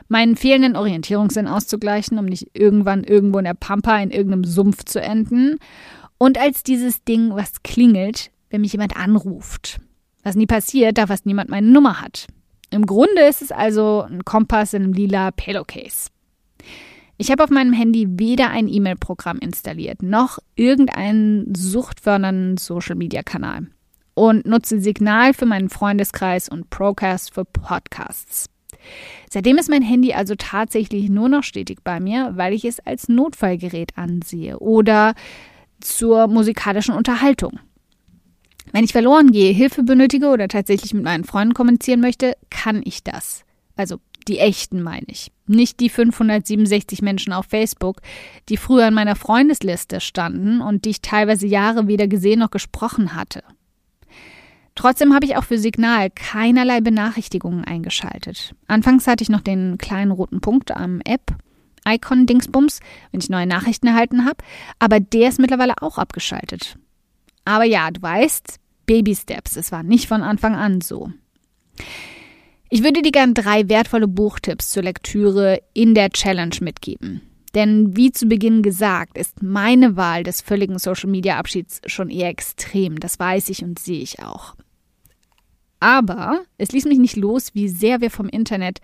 Meinen 0.07 0.37
fehlenden 0.37 0.77
Orientierungssinn 0.77 1.47
auszugleichen, 1.47 2.17
um 2.17 2.25
nicht 2.25 2.51
irgendwann 2.53 3.03
irgendwo 3.03 3.39
in 3.39 3.43
der 3.43 3.53
Pampa 3.53 3.97
in 3.99 4.11
irgendeinem 4.11 4.45
Sumpf 4.45 4.85
zu 4.85 5.01
enden. 5.01 5.57
Und 6.17 6.39
als 6.39 6.63
dieses 6.63 7.03
Ding, 7.03 7.35
was 7.35 7.63
klingelt, 7.63 8.31
wenn 8.49 8.61
mich 8.61 8.71
jemand 8.71 8.95
anruft. 8.95 9.81
Was 10.23 10.35
nie 10.35 10.45
passiert, 10.45 10.97
da 10.97 11.07
fast 11.07 11.25
niemand 11.25 11.49
meine 11.49 11.67
Nummer 11.67 11.99
hat. 11.99 12.27
Im 12.69 12.85
Grunde 12.85 13.23
ist 13.27 13.41
es 13.41 13.51
also 13.51 14.05
ein 14.09 14.23
Kompass 14.23 14.73
in 14.73 14.83
einem 14.83 14.93
lila 14.93 15.31
Pillowcase. 15.31 16.09
Ich 17.17 17.31
habe 17.31 17.43
auf 17.43 17.49
meinem 17.49 17.73
Handy 17.73 18.07
weder 18.09 18.49
ein 18.49 18.67
E-Mail-Programm 18.67 19.37
installiert, 19.37 20.01
noch 20.01 20.39
irgendeinen 20.55 21.53
suchtfördernden 21.55 22.57
Social-Media-Kanal 22.57 23.67
und 24.15 24.45
nutze 24.45 24.79
Signal 24.79 25.33
für 25.33 25.45
meinen 25.45 25.69
Freundeskreis 25.69 26.49
und 26.49 26.69
Procast 26.69 27.33
für 27.33 27.45
Podcasts. 27.45 28.49
Seitdem 29.29 29.57
ist 29.57 29.69
mein 29.69 29.81
Handy 29.81 30.13
also 30.13 30.35
tatsächlich 30.37 31.09
nur 31.09 31.29
noch 31.29 31.43
stetig 31.43 31.79
bei 31.83 31.99
mir, 31.99 32.33
weil 32.35 32.53
ich 32.53 32.65
es 32.65 32.79
als 32.79 33.09
Notfallgerät 33.09 33.97
ansehe 33.97 34.59
oder 34.59 35.13
zur 35.79 36.27
musikalischen 36.27 36.95
Unterhaltung. 36.95 37.59
Wenn 38.71 38.83
ich 38.83 38.91
verloren 38.91 39.31
gehe, 39.31 39.53
Hilfe 39.53 39.83
benötige 39.83 40.29
oder 40.29 40.47
tatsächlich 40.47 40.93
mit 40.93 41.03
meinen 41.03 41.25
Freunden 41.25 41.53
kommunizieren 41.53 42.01
möchte, 42.01 42.35
kann 42.49 42.81
ich 42.83 43.03
das. 43.03 43.43
Also 43.75 43.97
die 44.27 44.39
echten 44.39 44.81
meine 44.81 45.05
ich. 45.07 45.31
Nicht 45.45 45.79
die 45.79 45.89
567 45.89 47.01
Menschen 47.01 47.33
auf 47.33 47.45
Facebook, 47.45 48.01
die 48.49 48.57
früher 48.57 48.87
in 48.87 48.93
meiner 48.93 49.15
Freundesliste 49.15 49.99
standen 49.99 50.61
und 50.61 50.85
die 50.85 50.91
ich 50.91 51.01
teilweise 51.01 51.47
Jahre 51.47 51.87
weder 51.87 52.07
gesehen 52.07 52.39
noch 52.39 52.51
gesprochen 52.51 53.15
hatte. 53.15 53.43
Trotzdem 54.75 55.13
habe 55.13 55.25
ich 55.25 55.37
auch 55.37 55.43
für 55.43 55.59
Signal 55.59 56.09
keinerlei 56.09 56.81
Benachrichtigungen 56.81 57.63
eingeschaltet. 57.63 58.55
Anfangs 58.67 59.05
hatte 59.05 59.23
ich 59.23 59.29
noch 59.29 59.41
den 59.41 59.77
kleinen 59.77 60.11
roten 60.11 60.41
Punkt 60.41 60.71
am 60.71 60.99
App. 61.01 61.35
Icon 61.87 62.25
Dingsbums, 62.25 62.79
wenn 63.11 63.19
ich 63.19 63.29
neue 63.29 63.45
Nachrichten 63.45 63.87
erhalten 63.87 64.25
habe, 64.25 64.37
aber 64.79 64.99
der 64.99 65.29
ist 65.29 65.39
mittlerweile 65.39 65.73
auch 65.81 65.97
abgeschaltet. 65.97 66.77
Aber 67.45 67.65
ja, 67.65 67.91
du 67.91 68.01
weißt, 68.01 68.59
Baby 68.85 69.15
Steps, 69.15 69.57
es 69.57 69.71
war 69.71 69.83
nicht 69.83 70.07
von 70.07 70.23
Anfang 70.23 70.55
an 70.55 70.81
so. 70.81 71.11
Ich 72.75 72.83
würde 72.83 73.03
dir 73.03 73.11
gern 73.11 73.35
drei 73.35 73.69
wertvolle 73.69 74.07
Buchtipps 74.07 74.71
zur 74.71 74.81
Lektüre 74.81 75.61
in 75.75 75.93
der 75.93 76.09
Challenge 76.09 76.55
mitgeben. 76.61 77.21
Denn 77.53 77.95
wie 77.95 78.11
zu 78.11 78.25
Beginn 78.25 78.63
gesagt, 78.63 79.15
ist 79.15 79.43
meine 79.43 79.95
Wahl 79.95 80.23
des 80.23 80.41
völligen 80.41 80.79
Social 80.79 81.07
Media 81.11 81.37
Abschieds 81.37 81.81
schon 81.85 82.09
eher 82.09 82.29
extrem. 82.29 82.99
Das 82.99 83.19
weiß 83.19 83.49
ich 83.49 83.63
und 83.63 83.77
sehe 83.77 84.01
ich 84.01 84.23
auch. 84.23 84.55
Aber 85.79 86.41
es 86.57 86.71
ließ 86.71 86.85
mich 86.85 86.97
nicht 86.97 87.15
los, 87.15 87.53
wie 87.53 87.67
sehr 87.67 88.01
wir 88.01 88.09
vom 88.09 88.27
Internet, 88.27 88.79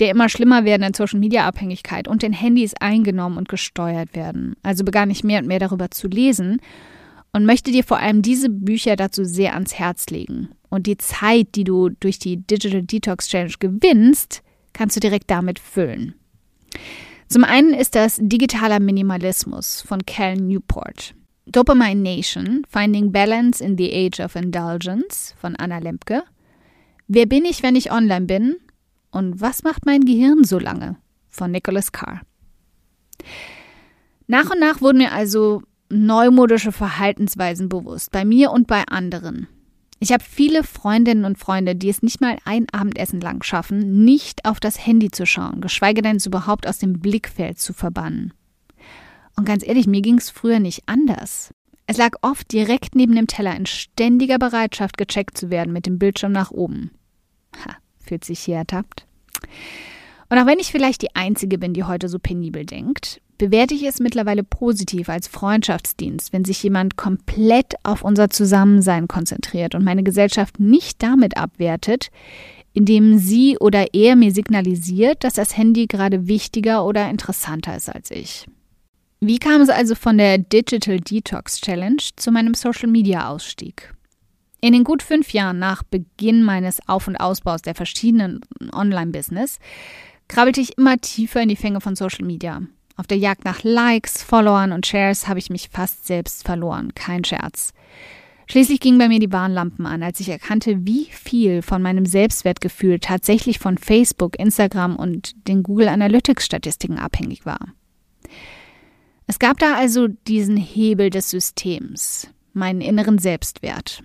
der 0.00 0.10
immer 0.10 0.28
schlimmer 0.28 0.64
werdenden 0.64 0.94
Social-Media-Abhängigkeit 0.94 2.08
und 2.08 2.22
den 2.22 2.32
Handys 2.32 2.74
eingenommen 2.74 3.38
und 3.38 3.48
gesteuert 3.48 4.16
werden. 4.16 4.56
Also 4.64 4.82
begann 4.82 5.12
ich 5.12 5.22
mehr 5.22 5.38
und 5.38 5.46
mehr 5.46 5.60
darüber 5.60 5.92
zu 5.92 6.08
lesen 6.08 6.60
und 7.32 7.46
möchte 7.46 7.70
dir 7.70 7.84
vor 7.84 8.00
allem 8.00 8.20
diese 8.20 8.50
Bücher 8.50 8.96
dazu 8.96 9.22
sehr 9.22 9.54
ans 9.54 9.78
Herz 9.78 10.06
legen. 10.06 10.48
Und 10.70 10.86
die 10.86 10.98
Zeit, 10.98 11.54
die 11.54 11.64
du 11.64 11.88
durch 11.88 12.18
die 12.18 12.36
Digital 12.36 12.82
Detox 12.82 13.28
Challenge 13.28 13.54
gewinnst, 13.58 14.42
kannst 14.72 14.96
du 14.96 15.00
direkt 15.00 15.30
damit 15.30 15.58
füllen. 15.58 16.14
Zum 17.28 17.44
einen 17.44 17.74
ist 17.74 17.94
das 17.94 18.18
digitaler 18.20 18.80
Minimalismus 18.80 19.82
von 19.82 20.04
Cal 20.06 20.36
Newport. 20.36 21.14
Dopamine 21.46 22.02
Nation, 22.02 22.62
Finding 22.68 23.10
Balance 23.12 23.64
in 23.64 23.78
the 23.78 23.90
Age 23.92 24.20
of 24.20 24.36
Indulgence 24.36 25.34
von 25.40 25.56
Anna 25.56 25.78
Lempke 25.78 26.22
Wer 27.06 27.24
bin 27.24 27.46
ich, 27.46 27.62
wenn 27.62 27.74
ich 27.74 27.90
online 27.90 28.26
bin? 28.26 28.56
Und 29.10 29.40
was 29.40 29.62
macht 29.62 29.86
mein 29.86 30.04
Gehirn 30.04 30.44
so 30.44 30.58
lange? 30.58 30.96
von 31.38 31.50
Nicholas 31.50 31.92
Carr. 31.92 32.20
Nach 34.26 34.50
und 34.50 34.60
nach 34.60 34.82
wurden 34.82 34.98
mir 34.98 35.12
also 35.12 35.62
neumodische 35.88 36.72
Verhaltensweisen 36.72 37.68
bewusst, 37.70 38.10
bei 38.10 38.24
mir 38.24 38.50
und 38.50 38.66
bei 38.66 38.84
anderen. 38.86 39.46
Ich 40.00 40.12
habe 40.12 40.22
viele 40.22 40.62
Freundinnen 40.62 41.24
und 41.24 41.38
Freunde, 41.38 41.74
die 41.74 41.88
es 41.88 42.02
nicht 42.02 42.20
mal 42.20 42.38
ein 42.44 42.66
Abendessen 42.70 43.20
lang 43.20 43.42
schaffen, 43.42 44.04
nicht 44.04 44.44
auf 44.44 44.60
das 44.60 44.86
Handy 44.86 45.10
zu 45.10 45.26
schauen, 45.26 45.60
geschweige 45.60 46.02
denn 46.02 46.16
es 46.16 46.26
überhaupt 46.26 46.68
aus 46.68 46.78
dem 46.78 47.00
Blickfeld 47.00 47.58
zu 47.58 47.72
verbannen. 47.72 48.32
Und 49.36 49.44
ganz 49.44 49.66
ehrlich, 49.66 49.86
mir 49.86 50.02
ging 50.02 50.18
es 50.18 50.30
früher 50.30 50.60
nicht 50.60 50.84
anders. 50.86 51.52
Es 51.86 51.96
lag 51.96 52.16
oft 52.22 52.52
direkt 52.52 52.94
neben 52.94 53.16
dem 53.16 53.26
Teller 53.26 53.56
in 53.56 53.66
ständiger 53.66 54.38
Bereitschaft, 54.38 54.98
gecheckt 54.98 55.38
zu 55.38 55.50
werden 55.50 55.72
mit 55.72 55.86
dem 55.86 55.98
Bildschirm 55.98 56.32
nach 56.32 56.50
oben. 56.50 56.90
Ha, 57.64 57.76
fühlt 57.98 58.24
sich 58.24 58.40
hier 58.40 58.56
ertappt. 58.56 59.06
Und 60.30 60.38
auch 60.38 60.46
wenn 60.46 60.58
ich 60.58 60.72
vielleicht 60.72 61.02
die 61.02 61.14
Einzige 61.14 61.58
bin, 61.58 61.72
die 61.72 61.84
heute 61.84 62.08
so 62.08 62.18
penibel 62.18 62.66
denkt, 62.66 63.20
bewerte 63.38 63.74
ich 63.74 63.84
es 63.84 64.00
mittlerweile 64.00 64.42
positiv 64.42 65.08
als 65.08 65.28
Freundschaftsdienst, 65.28 66.32
wenn 66.32 66.44
sich 66.44 66.62
jemand 66.62 66.96
komplett 66.96 67.74
auf 67.84 68.02
unser 68.02 68.28
Zusammensein 68.28 69.08
konzentriert 69.08 69.74
und 69.74 69.84
meine 69.84 70.02
Gesellschaft 70.02 70.60
nicht 70.60 71.02
damit 71.02 71.36
abwertet, 71.36 72.10
indem 72.74 73.18
sie 73.18 73.56
oder 73.58 73.94
er 73.94 74.16
mir 74.16 74.32
signalisiert, 74.32 75.24
dass 75.24 75.34
das 75.34 75.56
Handy 75.56 75.86
gerade 75.86 76.28
wichtiger 76.28 76.84
oder 76.84 77.08
interessanter 77.08 77.76
ist 77.76 77.88
als 77.88 78.10
ich. 78.10 78.46
Wie 79.20 79.38
kam 79.38 79.60
es 79.62 79.68
also 79.68 79.94
von 79.94 80.18
der 80.18 80.38
Digital 80.38 81.00
Detox 81.00 81.60
Challenge 81.60 82.02
zu 82.16 82.30
meinem 82.30 82.54
Social 82.54 82.88
Media 82.88 83.28
Ausstieg? 83.28 83.94
In 84.60 84.72
den 84.72 84.84
gut 84.84 85.02
fünf 85.02 85.32
Jahren 85.32 85.58
nach 85.58 85.82
Beginn 85.84 86.42
meines 86.42 86.80
Auf- 86.88 87.08
und 87.08 87.16
Ausbaus 87.16 87.62
der 87.62 87.74
verschiedenen 87.74 88.40
Online-Business 88.72 89.58
krabbelte 90.28 90.60
ich 90.60 90.78
immer 90.78 90.98
tiefer 90.98 91.42
in 91.42 91.48
die 91.48 91.56
Fänge 91.56 91.80
von 91.80 91.96
Social 91.96 92.24
Media. 92.24 92.62
Auf 92.96 93.06
der 93.06 93.18
Jagd 93.18 93.44
nach 93.44 93.62
Likes, 93.62 94.22
Followern 94.22 94.72
und 94.72 94.86
Shares 94.86 95.28
habe 95.28 95.38
ich 95.38 95.50
mich 95.50 95.68
fast 95.70 96.06
selbst 96.06 96.44
verloren. 96.44 96.94
Kein 96.94 97.24
Scherz. 97.24 97.72
Schließlich 98.50 98.80
gingen 98.80 98.98
bei 98.98 99.08
mir 99.08 99.20
die 99.20 99.30
Warnlampen 99.30 99.84
an, 99.84 100.02
als 100.02 100.20
ich 100.20 100.30
erkannte, 100.30 100.86
wie 100.86 101.04
viel 101.04 101.60
von 101.62 101.82
meinem 101.82 102.06
Selbstwertgefühl 102.06 102.98
tatsächlich 102.98 103.58
von 103.58 103.76
Facebook, 103.76 104.38
Instagram 104.38 104.96
und 104.96 105.48
den 105.48 105.62
Google 105.62 105.88
Analytics 105.88 106.46
Statistiken 106.46 106.98
abhängig 106.98 107.44
war. 107.44 107.74
Es 109.26 109.38
gab 109.38 109.58
da 109.58 109.74
also 109.74 110.08
diesen 110.08 110.56
Hebel 110.56 111.10
des 111.10 111.28
Systems, 111.28 112.28
meinen 112.54 112.80
inneren 112.80 113.18
Selbstwert. 113.18 114.02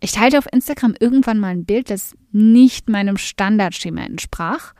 Ich 0.00 0.12
teilte 0.12 0.36
auf 0.38 0.52
Instagram 0.52 0.96
irgendwann 0.98 1.38
mal 1.38 1.52
ein 1.52 1.64
Bild, 1.64 1.90
das 1.90 2.16
nicht 2.32 2.88
meinem 2.88 3.16
Standardschema 3.16 4.02
entsprach 4.02 4.74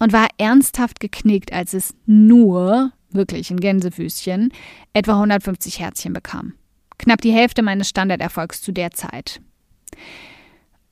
und 0.00 0.12
war 0.12 0.26
ernsthaft 0.38 0.98
geknickt, 0.98 1.52
als 1.52 1.74
es 1.74 1.94
nur, 2.06 2.92
wirklich 3.10 3.50
ein 3.50 3.60
Gänsefüßchen, 3.60 4.52
etwa 4.92 5.12
150 5.12 5.78
Herzchen 5.78 6.12
bekam. 6.12 6.54
Knapp 6.98 7.20
die 7.20 7.32
Hälfte 7.32 7.62
meines 7.62 7.88
Standarderfolgs 7.88 8.60
zu 8.60 8.72
der 8.72 8.90
Zeit. 8.90 9.40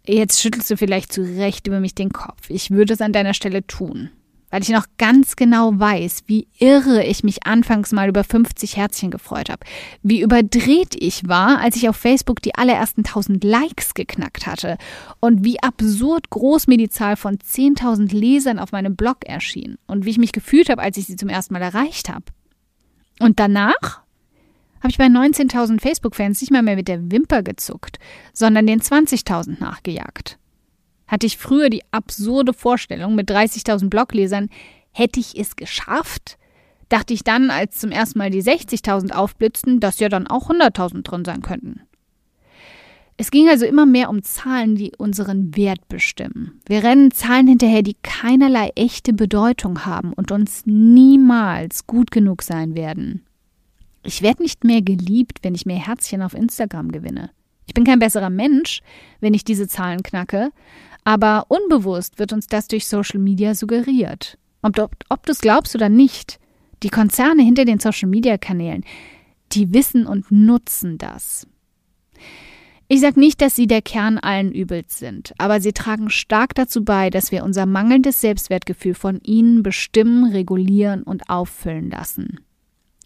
Jetzt 0.07 0.41
schüttelst 0.41 0.71
du 0.71 0.77
vielleicht 0.77 1.13
zu 1.13 1.23
Recht 1.23 1.67
über 1.67 1.81
mich 1.81 1.95
den 1.95 2.11
Kopf. 2.11 2.49
Ich 2.49 2.71
würde 2.71 2.95
es 2.95 3.01
an 3.01 3.13
deiner 3.13 3.35
Stelle 3.35 3.67
tun. 3.67 4.11
Weil 4.51 4.63
ich 4.63 4.71
noch 4.71 4.87
ganz 4.97 5.37
genau 5.37 5.73
weiß, 5.79 6.23
wie 6.27 6.49
irre 6.59 7.05
ich 7.05 7.25
mich 7.25 7.47
anfangs 7.47 7.93
mal 7.93 8.09
über 8.09 8.25
50 8.25 8.77
Herzchen 8.77 9.11
gefreut 9.11 9.51
habe, 9.51 9.65
wie 10.03 10.21
überdreht 10.21 10.95
ich 10.99 11.29
war, 11.29 11.59
als 11.61 11.77
ich 11.77 11.89
auf 11.89 11.97
Facebook 11.97 12.41
die 12.43 12.55
allerersten 12.55 13.05
1000 13.05 13.45
Likes 13.45 13.95
geknackt 13.95 14.47
hatte 14.47 14.79
und 15.21 15.45
wie 15.45 15.63
absurd 15.63 16.31
groß 16.31 16.67
mir 16.67 16.79
die 16.79 16.89
Zahl 16.89 17.17
von 17.17 17.39
10.000 17.39 18.15
Lesern 18.15 18.59
auf 18.59 18.73
meinem 18.73 18.97
Blog 18.97 19.27
erschien 19.27 19.77
und 19.87 20.05
wie 20.05 20.11
ich 20.11 20.19
mich 20.19 20.33
gefühlt 20.33 20.71
habe, 20.71 20.83
als 20.83 20.97
ich 20.97 21.07
sie 21.07 21.17
zum 21.17 21.29
ersten 21.29 21.55
Mal 21.55 21.63
erreicht 21.63 22.09
habe. 22.09 22.25
Und 23.21 23.41
danach 23.41 24.03
habe 24.81 24.91
ich 24.91 24.99
bei 24.99 25.07
19.000 25.07 25.81
Facebook-Fans 25.81 26.41
nicht 26.41 26.53
mal 26.53 26.63
mehr 26.63 26.77
mit 26.77 26.89
der 26.89 27.11
Wimper 27.11 27.43
gezuckt, 27.43 27.99
sondern 28.33 28.67
den 28.67 28.81
20.000 28.81 29.61
nachgejagt. 29.61 30.39
Hatte 31.09 31.27
ich 31.27 31.39
früher 31.39 31.71
die 31.71 31.83
absurde 31.91 32.53
Vorstellung, 32.53 33.15
mit 33.15 33.31
30.000 33.31 33.89
Bloglesern 33.89 34.49
hätte 34.93 35.21
ich 35.21 35.39
es 35.39 35.57
geschafft, 35.57 36.39
dachte 36.89 37.15
ich 37.15 37.25
dann, 37.25 37.51
als 37.51 37.79
zum 37.79 37.91
ersten 37.91 38.19
Mal 38.19 38.31
die 38.31 38.43
60.000 38.43 39.13
aufblitzten, 39.13 39.81
dass 39.81 39.99
ja 39.99 40.09
dann 40.09 40.27
auch 40.27 40.51
100.000 40.51 41.03
drin 41.03 41.25
sein 41.25 41.43
könnten. 41.43 41.81
Es 43.21 43.33
ging 43.33 43.49
also 43.49 43.67
immer 43.67 43.85
mehr 43.85 44.11
um 44.11 44.23
Zahlen, 44.23 44.77
die 44.77 44.93
unseren 44.97 45.57
Wert 45.57 45.89
bestimmen. 45.89 46.61
Wir 46.67 46.85
rennen 46.85 47.11
Zahlen 47.11 47.49
hinterher, 47.49 47.83
die 47.83 47.97
keinerlei 48.03 48.71
echte 48.77 49.13
Bedeutung 49.13 49.85
haben 49.85 50.13
und 50.13 50.31
uns 50.31 50.63
niemals 50.67 51.89
gut 51.89 52.13
genug 52.13 52.43
sein 52.43 52.77
werden. 52.77 53.25
Ich 54.05 54.23
werde 54.23 54.45
nicht 54.45 54.63
mehr 54.63 54.83
geliebt, 54.83 55.39
wenn 55.43 55.57
ich 55.57 55.67
mehr 55.67 55.85
Herzchen 55.85 56.23
auf 56.23 56.33
Instagram 56.33 56.93
gewinne. 56.93 57.31
Ich 57.67 57.75
bin 57.75 57.83
kein 57.83 57.99
besserer 57.99 58.31
Mensch, 58.31 58.83
wenn 59.21 59.35
ich 59.35 59.45
diese 59.45 59.67
Zahlen 59.67 60.05
knacke, 60.05 60.53
aber 61.05 61.47
unbewusst 61.49 62.19
wird 62.19 62.33
uns 62.33 62.47
das 62.47 62.69
durch 62.69 62.87
Social 62.87 63.21
Media 63.21 63.55
suggeriert. 63.55 64.39
Ob, 64.63 64.79
ob, 64.79 64.93
ob 65.09 65.27
du 65.27 65.33
es 65.33 65.41
glaubst 65.41 65.75
oder 65.75 65.89
nicht, 65.89 66.39
die 66.83 66.91
Konzerne 66.91 67.43
hinter 67.43 67.65
den 67.65 67.79
Social 67.79 68.09
Media 68.09 68.39
Kanälen, 68.39 68.85
die 69.53 69.73
wissen 69.73 70.07
und 70.07 70.31
nutzen 70.31 70.99
das. 70.99 71.47
Ich 72.91 73.01
sage 73.01 73.21
nicht, 73.21 73.43
dass 73.43 73.55
sie 73.55 73.67
der 73.67 73.83
Kern 73.83 74.17
allen 74.17 74.51
Übels 74.51 74.99
sind, 74.99 75.35
aber 75.37 75.61
sie 75.61 75.73
tragen 75.73 76.09
stark 76.09 76.55
dazu 76.55 76.85
bei, 76.85 77.11
dass 77.11 77.33
wir 77.33 77.45
unser 77.45 77.67
mangelndes 77.67 78.23
Selbstwertgefühl 78.23 78.95
von 78.95 79.21
ihnen 79.23 79.63
bestimmen, 79.63 80.33
regulieren 80.33 81.03
und 81.03 81.29
auffüllen 81.29 81.91
lassen. 81.91 82.41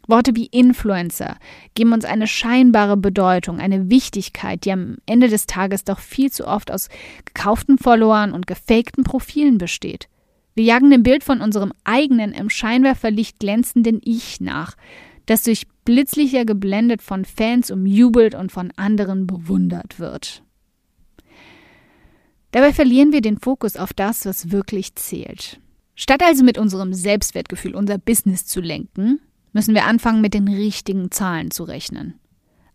Worte 0.09 0.35
wie 0.35 0.47
Influencer 0.47 1.37
geben 1.75 1.93
uns 1.93 2.05
eine 2.05 2.27
scheinbare 2.27 2.97
Bedeutung, 2.97 3.61
eine 3.61 3.89
Wichtigkeit, 3.89 4.65
die 4.65 4.73
am 4.73 4.97
Ende 5.07 5.29
des 5.29 5.47
Tages 5.47 5.85
doch 5.85 6.01
viel 6.01 6.31
zu 6.31 6.47
oft 6.47 6.71
aus 6.71 6.89
gekauften 7.25 7.79
Followern 7.79 8.33
und 8.33 8.47
gefakten 8.47 9.05
Profilen 9.05 9.59
besteht. 9.59 10.09
Wir 10.55 10.65
jagen 10.65 10.91
dem 10.91 11.03
Bild 11.03 11.25
von 11.25 11.41
unserem 11.41 11.73
eigenen 11.85 12.33
im 12.33 12.51
Scheinwerferlicht 12.51 13.39
glänzenden 13.39 14.01
Ich 14.05 14.41
nach, 14.41 14.77
das 15.27 15.45
durch 15.45 15.67
Blitzlichter 15.85 16.45
geblendet 16.45 17.01
von 17.01 17.25
Fans 17.25 17.71
umjubelt 17.71 18.35
und 18.35 18.53
von 18.53 18.73
anderen 18.77 19.27
bewundert 19.27 19.99
wird. 19.99 20.43
Dabei 22.51 22.73
verlieren 22.73 23.13
wir 23.13 23.23
den 23.23 23.39
Fokus 23.39 23.77
auf 23.77 23.95
das, 23.95 24.27
was 24.27 24.51
wirklich 24.51 24.95
zählt. 24.95 25.59
Statt 25.95 26.23
also 26.23 26.45
mit 26.45 26.59
unserem 26.59 26.93
Selbstwertgefühl 26.93 27.75
unser 27.75 27.99
Business 27.99 28.45
zu 28.45 28.61
lenken, 28.61 29.21
müssen 29.53 29.75
wir 29.75 29.87
anfangen, 29.87 30.21
mit 30.21 30.35
den 30.35 30.49
richtigen 30.49 31.11
Zahlen 31.11 31.51
zu 31.51 31.65
rechnen. 31.65 32.19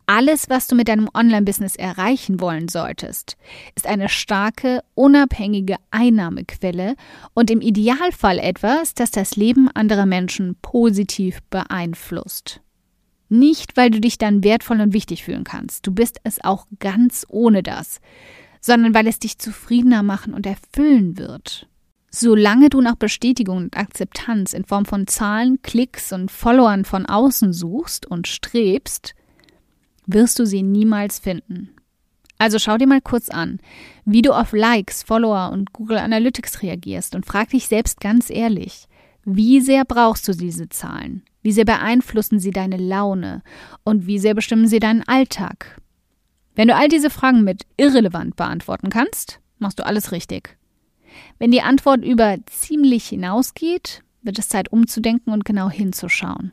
Alles, 0.10 0.50
was 0.50 0.68
du 0.68 0.76
mit 0.76 0.88
deinem 0.88 1.10
Online-Business 1.14 1.76
erreichen 1.76 2.40
wollen 2.40 2.70
solltest, 2.70 3.36
ist 3.76 3.86
eine 3.86 4.08
starke, 4.08 4.82
unabhängige 4.96 5.76
Einnahmequelle 5.92 6.96
und 7.34 7.52
im 7.52 7.60
Idealfall 7.60 8.40
etwas, 8.40 8.94
das 8.94 9.12
das 9.12 9.36
Leben 9.36 9.68
anderer 9.68 10.06
Menschen 10.06 10.56
positiv 10.62 11.42
beeinflusst. 11.50 12.62
Nicht, 13.28 13.76
weil 13.76 13.90
du 13.90 14.00
dich 14.00 14.18
dann 14.18 14.46
wertvoll 14.46 14.80
und 14.80 14.94
wichtig 14.94 15.26
fühlen 15.26 15.44
kannst, 15.44 15.86
du 15.86 15.92
bist 15.92 16.22
es 16.24 16.42
auch 16.42 16.68
ganz 16.80 17.26
ohne 17.28 17.62
das, 17.62 18.00
sondern 18.62 18.94
weil 18.94 19.08
es 19.08 19.20
dich 19.20 19.38
zufriedener 19.40 20.04
machen 20.04 20.34
und 20.34 20.46
erfüllen 20.46 21.18
wird. 21.18 21.68
Solange 22.10 22.70
du 22.70 22.82
nach 22.82 22.96
Bestätigung 22.96 23.58
und 23.58 23.78
Akzeptanz 23.78 24.54
in 24.54 24.64
Form 24.64 24.86
von 24.86 25.08
Zahlen, 25.08 25.62
Klicks 25.62 26.14
und 26.14 26.32
Followern 26.32 26.86
von 26.86 27.06
außen 27.06 27.54
suchst 27.54 28.06
und 28.06 28.28
strebst, 28.28 29.14
wirst 30.06 30.40
du 30.40 30.46
sie 30.46 30.64
niemals 30.64 31.20
finden. 31.20 31.70
Also 32.40 32.60
schau 32.60 32.78
dir 32.78 32.88
mal 32.88 33.02
kurz 33.02 33.30
an, 33.30 33.60
wie 34.06 34.22
du 34.22 34.32
auf 34.32 34.54
Likes, 34.54 35.04
Follower 35.04 35.52
und 35.52 35.74
Google 35.74 35.98
Analytics 35.98 36.62
reagierst 36.62 37.16
und 37.16 37.26
frag 37.26 37.50
dich 37.50 37.68
selbst 37.68 38.00
ganz 38.00 38.30
ehrlich, 38.30 38.88
wie 39.26 39.60
sehr 39.60 39.84
brauchst 39.84 40.28
du 40.28 40.34
diese 40.34 40.70
Zahlen? 40.70 41.24
Wie 41.42 41.52
sehr 41.52 41.66
beeinflussen 41.66 42.40
sie 42.40 42.52
deine 42.52 42.78
Laune? 42.78 43.44
Und 43.84 44.08
wie 44.08 44.20
sehr 44.20 44.34
bestimmen 44.34 44.68
sie 44.68 44.80
deinen 44.80 45.06
Alltag? 45.08 45.82
Wenn 46.56 46.70
du 46.70 46.76
all 46.76 46.88
diese 46.88 47.10
Fragen 47.10 47.44
mit 47.44 47.64
irrelevant 47.76 48.36
beantworten 48.36 48.90
kannst, 48.90 49.40
machst 49.60 49.80
du 49.80 49.86
alles 49.86 50.12
richtig. 50.12 50.58
Wenn 51.40 51.52
die 51.52 51.62
Antwort 51.62 52.04
über 52.04 52.38
ziemlich 52.46 53.08
hinausgeht, 53.08 54.04
wird 54.22 54.40
es 54.40 54.50
Zeit 54.50 54.72
umzudenken 54.72 55.32
und 55.32 55.46
genau 55.46 55.70
hinzuschauen. 55.70 56.52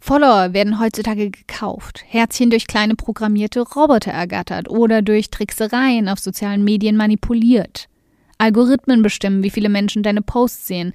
Follower 0.00 0.52
werden 0.52 0.80
heutzutage 0.80 1.30
gekauft, 1.30 2.02
Herzchen 2.04 2.50
durch 2.50 2.66
kleine 2.66 2.96
programmierte 2.96 3.60
Roboter 3.60 4.10
ergattert 4.10 4.68
oder 4.68 5.00
durch 5.00 5.30
Tricksereien 5.30 6.08
auf 6.08 6.18
sozialen 6.18 6.64
Medien 6.64 6.96
manipuliert. 6.96 7.88
Algorithmen 8.36 9.02
bestimmen, 9.02 9.44
wie 9.44 9.50
viele 9.50 9.68
Menschen 9.68 10.02
deine 10.02 10.20
Posts 10.20 10.66
sehen 10.66 10.92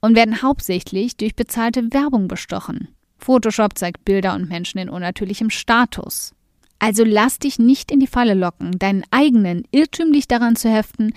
und 0.00 0.14
werden 0.14 0.42
hauptsächlich 0.42 1.16
durch 1.16 1.34
bezahlte 1.34 1.92
Werbung 1.92 2.28
bestochen. 2.28 2.94
Photoshop 3.18 3.76
zeigt 3.76 4.04
Bilder 4.04 4.34
und 4.34 4.48
Menschen 4.48 4.78
in 4.78 4.88
unnatürlichem 4.88 5.50
Status. 5.50 6.32
Also 6.78 7.02
lass 7.04 7.38
dich 7.38 7.58
nicht 7.58 7.90
in 7.90 7.98
die 7.98 8.06
Falle 8.06 8.34
locken, 8.34 8.78
deinen 8.78 9.02
eigenen 9.10 9.64
irrtümlich 9.70 10.28
daran 10.28 10.54
zu 10.54 10.70
heften, 10.70 11.12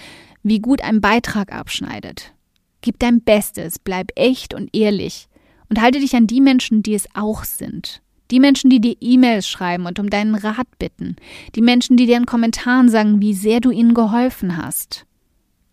wie 0.48 0.60
gut 0.60 0.82
ein 0.82 1.02
Beitrag 1.02 1.52
abschneidet. 1.52 2.34
Gib 2.82 3.00
dein 3.00 3.22
Bestes, 3.22 3.80
bleib 3.80 4.12
echt 4.16 4.54
und 4.54 4.76
ehrlich 4.76 5.28
und 5.70 5.82
halte 5.82 6.00
dich 6.00 6.16
an 6.16 6.28
die 6.28 6.42
Menschen, 6.42 6.84
die 6.84 6.94
es 6.94 7.08
auch 7.14 7.44
sind. 7.44 8.02
Die 8.32 8.40
Menschen, 8.40 8.70
die 8.70 8.82
dir 8.82 8.96
E-Mails 9.00 9.48
schreiben 9.48 9.86
und 9.86 10.00
um 10.00 10.10
deinen 10.10 10.36
Rat 10.36 10.68
bitten. 10.80 11.16
Die 11.56 11.62
Menschen, 11.62 11.96
die 11.96 12.06
dir 12.06 12.18
in 12.18 12.26
Kommentaren 12.26 12.90
sagen, 12.90 13.22
wie 13.22 13.34
sehr 13.34 13.62
du 13.62 13.72
ihnen 13.72 13.94
geholfen 13.94 14.58
hast. 14.58 15.06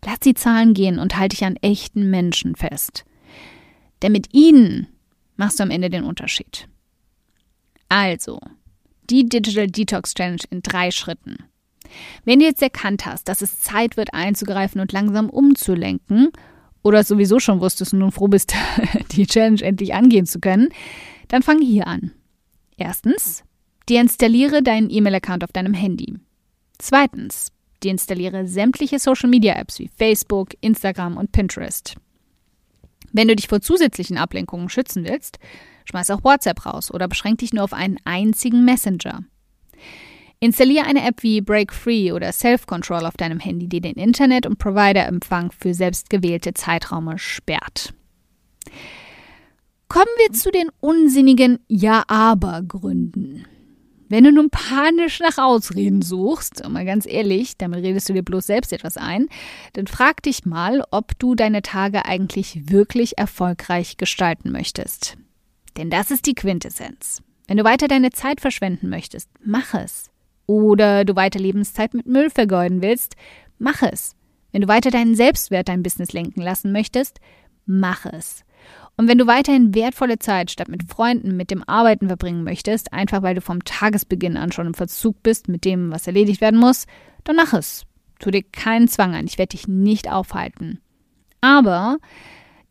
Lass 0.04 0.20
die 0.20 0.34
Zahlen 0.34 0.74
gehen 0.74 0.98
und 0.98 1.16
halte 1.16 1.36
dich 1.36 1.44
an 1.44 1.56
echten 1.62 2.10
Menschen 2.10 2.54
fest. 2.54 3.04
Denn 4.02 4.12
mit 4.12 4.32
ihnen 4.32 4.86
machst 5.36 5.58
du 5.58 5.64
am 5.64 5.70
Ende 5.70 5.90
den 5.90 6.04
Unterschied. 6.04 6.68
Also, 7.88 8.38
die 9.10 9.28
Digital 9.28 9.66
Detox 9.66 10.14
Challenge 10.14 10.42
in 10.50 10.62
drei 10.62 10.90
Schritten. 10.90 11.36
Wenn 12.24 12.38
du 12.38 12.44
jetzt 12.44 12.62
erkannt 12.62 13.06
hast, 13.06 13.28
dass 13.28 13.42
es 13.42 13.60
Zeit 13.60 13.96
wird 13.96 14.14
einzugreifen 14.14 14.80
und 14.80 14.92
langsam 14.92 15.30
umzulenken, 15.30 16.30
oder 16.84 17.02
sowieso 17.02 17.40
schon 17.40 17.60
wusstest 17.60 17.94
und 17.94 18.00
nun 18.00 18.12
froh 18.12 18.28
bist, 18.28 18.54
die 19.12 19.26
Challenge 19.26 19.60
endlich 19.62 19.94
angehen 19.94 20.26
zu 20.26 20.38
können, 20.38 20.68
dann 21.28 21.42
fang 21.42 21.60
hier 21.60 21.86
an. 21.86 22.12
Erstens, 22.76 23.42
deinstalliere 23.88 24.62
deinen 24.62 24.90
E-Mail-Account 24.90 25.42
auf 25.42 25.52
deinem 25.52 25.74
Handy. 25.74 26.14
Zweitens, 26.78 27.50
deinstalliere 27.82 28.46
sämtliche 28.46 28.98
Social-Media-Apps 28.98 29.78
wie 29.78 29.90
Facebook, 29.96 30.50
Instagram 30.60 31.16
und 31.16 31.32
Pinterest. 31.32 31.96
Wenn 33.12 33.28
du 33.28 33.36
dich 33.36 33.48
vor 33.48 33.60
zusätzlichen 33.60 34.18
Ablenkungen 34.18 34.68
schützen 34.68 35.04
willst, 35.04 35.38
schmeiß 35.86 36.10
auch 36.10 36.24
WhatsApp 36.24 36.66
raus 36.66 36.92
oder 36.92 37.08
beschränk 37.08 37.38
dich 37.38 37.52
nur 37.52 37.64
auf 37.64 37.72
einen 37.72 37.98
einzigen 38.04 38.64
Messenger. 38.64 39.24
Installiere 40.44 40.84
eine 40.84 41.06
App 41.06 41.22
wie 41.22 41.40
Break 41.40 41.72
Free 41.72 42.12
oder 42.12 42.30
Self 42.30 42.66
Control 42.66 43.06
auf 43.06 43.16
deinem 43.16 43.40
Handy, 43.40 43.66
die 43.66 43.80
den 43.80 43.94
Internet- 43.94 44.44
und 44.44 44.58
Provider-Empfang 44.58 45.50
für 45.52 45.72
selbstgewählte 45.72 46.52
Zeitraume 46.52 47.18
sperrt. 47.18 47.94
Kommen 49.88 50.04
wir 50.18 50.34
zu 50.34 50.50
den 50.50 50.68
unsinnigen 50.80 51.60
Ja-Aber-Gründen. 51.68 53.46
Wenn 54.10 54.24
du 54.24 54.32
nun 54.32 54.50
panisch 54.50 55.20
nach 55.20 55.38
Ausreden 55.38 56.02
suchst, 56.02 56.68
mal 56.68 56.84
ganz 56.84 57.06
ehrlich, 57.06 57.56
damit 57.56 57.82
redest 57.82 58.10
du 58.10 58.12
dir 58.12 58.22
bloß 58.22 58.46
selbst 58.46 58.74
etwas 58.74 58.98
ein, 58.98 59.28
dann 59.72 59.86
frag 59.86 60.22
dich 60.22 60.44
mal, 60.44 60.84
ob 60.90 61.18
du 61.18 61.34
deine 61.34 61.62
Tage 61.62 62.04
eigentlich 62.04 62.70
wirklich 62.70 63.16
erfolgreich 63.16 63.96
gestalten 63.96 64.52
möchtest. 64.52 65.16
Denn 65.78 65.88
das 65.88 66.10
ist 66.10 66.26
die 66.26 66.34
Quintessenz. 66.34 67.22
Wenn 67.46 67.56
du 67.56 67.64
weiter 67.64 67.88
deine 67.88 68.10
Zeit 68.10 68.42
verschwenden 68.42 68.90
möchtest, 68.90 69.30
mach 69.42 69.72
es. 69.72 70.10
Oder 70.46 71.04
du 71.04 71.16
weiter 71.16 71.38
Lebenszeit 71.38 71.94
mit 71.94 72.06
Müll 72.06 72.30
vergeuden 72.30 72.82
willst, 72.82 73.16
mach 73.58 73.82
es. 73.82 74.14
Wenn 74.52 74.62
du 74.62 74.68
weiter 74.68 74.90
deinen 74.90 75.14
Selbstwert 75.14 75.68
dein 75.68 75.82
Business 75.82 76.12
lenken 76.12 76.40
lassen 76.40 76.72
möchtest, 76.72 77.20
mach 77.66 78.06
es. 78.06 78.44
Und 78.96 79.08
wenn 79.08 79.18
du 79.18 79.26
weiterhin 79.26 79.74
wertvolle 79.74 80.18
Zeit 80.18 80.50
statt 80.50 80.68
mit 80.68 80.84
Freunden 80.84 81.36
mit 81.36 81.50
dem 81.50 81.64
Arbeiten 81.66 82.06
verbringen 82.06 82.44
möchtest, 82.44 82.92
einfach 82.92 83.22
weil 83.22 83.34
du 83.34 83.40
vom 83.40 83.64
Tagesbeginn 83.64 84.36
an 84.36 84.52
schon 84.52 84.68
im 84.68 84.74
Verzug 84.74 85.22
bist 85.22 85.48
mit 85.48 85.64
dem, 85.64 85.90
was 85.90 86.06
erledigt 86.06 86.40
werden 86.40 86.60
muss, 86.60 86.86
dann 87.24 87.36
mach 87.36 87.52
es. 87.52 87.84
Tu 88.20 88.30
dir 88.30 88.42
keinen 88.42 88.86
Zwang 88.86 89.14
an, 89.14 89.26
ich 89.26 89.38
werde 89.38 89.56
dich 89.56 89.66
nicht 89.66 90.10
aufhalten. 90.10 90.80
Aber 91.40 91.98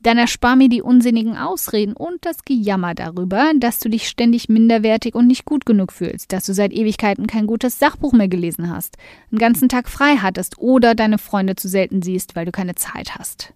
dann 0.04 0.18
erspar 0.18 0.56
mir 0.56 0.70
die 0.70 0.82
unsinnigen 0.82 1.38
Ausreden 1.38 1.94
und 1.94 2.26
das 2.26 2.44
Gejammer 2.44 2.94
darüber, 2.94 3.52
dass 3.58 3.80
du 3.80 3.90
dich 3.90 4.08
ständig 4.08 4.50
minderwertig 4.50 5.16
und 5.16 5.28
nicht 5.28 5.46
gut 5.46 5.66
genug 5.66 5.92
fühlst, 5.92 6.32
dass 6.32 6.46
du 6.46 6.54
seit 6.54 6.74
Ewigkeiten 6.74 7.28
kein 7.28 7.48
gutes 7.48 7.80
Sachbuch 7.80 8.14
mehr 8.14 8.28
gelesen 8.28 8.70
hast, 8.70 8.98
einen 9.32 9.40
ganzen 9.40 9.70
Tag 9.70 9.90
frei 9.90 10.18
hattest 10.18 10.60
oder 10.60 10.94
deine 10.96 11.18
Freunde 11.18 11.56
zu 11.56 11.68
selten 11.68 12.02
siehst, 12.02 12.36
weil 12.36 12.46
du 12.46 12.52
keine 12.52 12.76
Zeit 12.76 13.16
hast. 13.16 13.54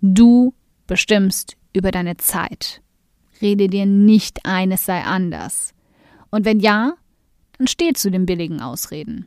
Du 0.00 0.54
bestimmst 0.86 1.56
über 1.72 1.90
deine 1.90 2.16
Zeit. 2.16 2.80
Rede 3.42 3.68
dir 3.68 3.86
nicht 3.86 4.46
ein, 4.46 4.72
es 4.72 4.86
sei 4.86 5.02
anders. 5.02 5.74
Und 6.30 6.44
wenn 6.44 6.60
ja, 6.60 6.94
dann 7.58 7.66
steh 7.66 7.92
zu 7.92 8.10
den 8.10 8.26
billigen 8.26 8.60
Ausreden. 8.60 9.26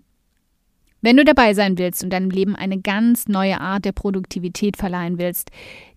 Wenn 1.02 1.16
du 1.16 1.24
dabei 1.24 1.54
sein 1.54 1.78
willst 1.78 2.04
und 2.04 2.10
deinem 2.10 2.30
Leben 2.30 2.56
eine 2.56 2.80
ganz 2.80 3.28
neue 3.28 3.62
Art 3.62 3.86
der 3.86 3.94
Produktivität 3.94 4.76
verleihen 4.76 5.18
willst, 5.18 5.50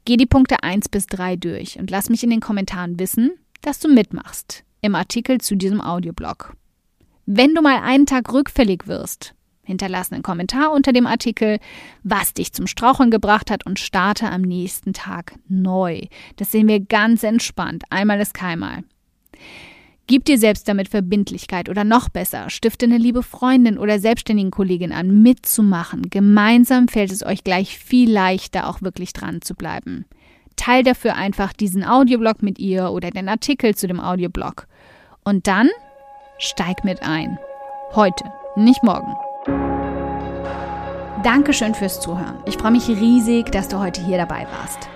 geh 0.04 0.16
die 0.16 0.26
Punkte 0.26 0.62
1 0.62 0.88
bis 0.88 1.06
3 1.06 1.36
durch 1.36 1.78
und 1.78 1.90
lass 1.90 2.10
mich 2.10 2.22
in 2.22 2.30
den 2.30 2.40
Kommentaren 2.40 2.98
wissen, 2.98 3.32
dass 3.60 3.78
du 3.78 3.88
mitmachst 3.88 4.64
im 4.80 4.94
Artikel 4.94 5.40
zu 5.40 5.56
diesem 5.56 5.80
Audioblog. 5.80 6.56
Wenn 7.26 7.54
du 7.54 7.62
mal 7.62 7.80
einen 7.82 8.06
Tag 8.06 8.32
rückfällig 8.32 8.86
wirst, 8.86 9.34
hinterlasse 9.62 10.12
einen 10.12 10.24
Kommentar 10.24 10.72
unter 10.72 10.92
dem 10.92 11.06
Artikel, 11.06 11.58
was 12.02 12.34
dich 12.34 12.52
zum 12.52 12.66
Straucheln 12.66 13.10
gebracht 13.10 13.50
hat 13.50 13.64
und 13.64 13.78
starte 13.78 14.28
am 14.28 14.42
nächsten 14.42 14.92
Tag 14.92 15.34
neu. 15.48 16.02
Das 16.36 16.50
sehen 16.50 16.66
wir 16.66 16.80
ganz 16.80 17.22
entspannt. 17.22 17.84
Einmal 17.90 18.20
ist 18.20 18.34
keinmal. 18.34 18.82
Gib 20.08 20.24
dir 20.24 20.38
selbst 20.38 20.68
damit 20.68 20.88
Verbindlichkeit 20.88 21.68
oder 21.68 21.84
noch 21.84 22.08
besser, 22.08 22.50
stifte 22.50 22.86
eine 22.86 22.98
liebe 22.98 23.22
Freundin 23.22 23.78
oder 23.78 23.98
selbstständigen 23.98 24.50
Kollegin 24.50 24.92
an, 24.92 25.22
mitzumachen. 25.22 26.10
Gemeinsam 26.10 26.88
fällt 26.88 27.12
es 27.12 27.24
euch 27.24 27.44
gleich 27.44 27.78
viel 27.78 28.10
leichter, 28.10 28.68
auch 28.68 28.82
wirklich 28.82 29.12
dran 29.12 29.40
zu 29.42 29.54
bleiben. 29.54 30.04
Teil 30.56 30.82
dafür 30.82 31.14
einfach 31.14 31.52
diesen 31.52 31.84
Audioblog 31.84 32.42
mit 32.42 32.58
ihr 32.58 32.90
oder 32.90 33.10
den 33.10 33.28
Artikel 33.28 33.74
zu 33.74 33.86
dem 33.86 34.00
Audioblog. 34.00 34.66
Und 35.24 35.46
dann 35.46 35.70
steig 36.38 36.84
mit 36.84 37.02
ein. 37.02 37.38
Heute, 37.94 38.24
nicht 38.56 38.82
morgen. 38.82 39.14
Dankeschön 41.22 41.74
fürs 41.74 42.00
Zuhören. 42.00 42.38
Ich 42.46 42.56
freue 42.56 42.72
mich 42.72 42.88
riesig, 42.88 43.52
dass 43.52 43.68
du 43.68 43.78
heute 43.78 44.04
hier 44.04 44.18
dabei 44.18 44.46
warst. 44.50 44.88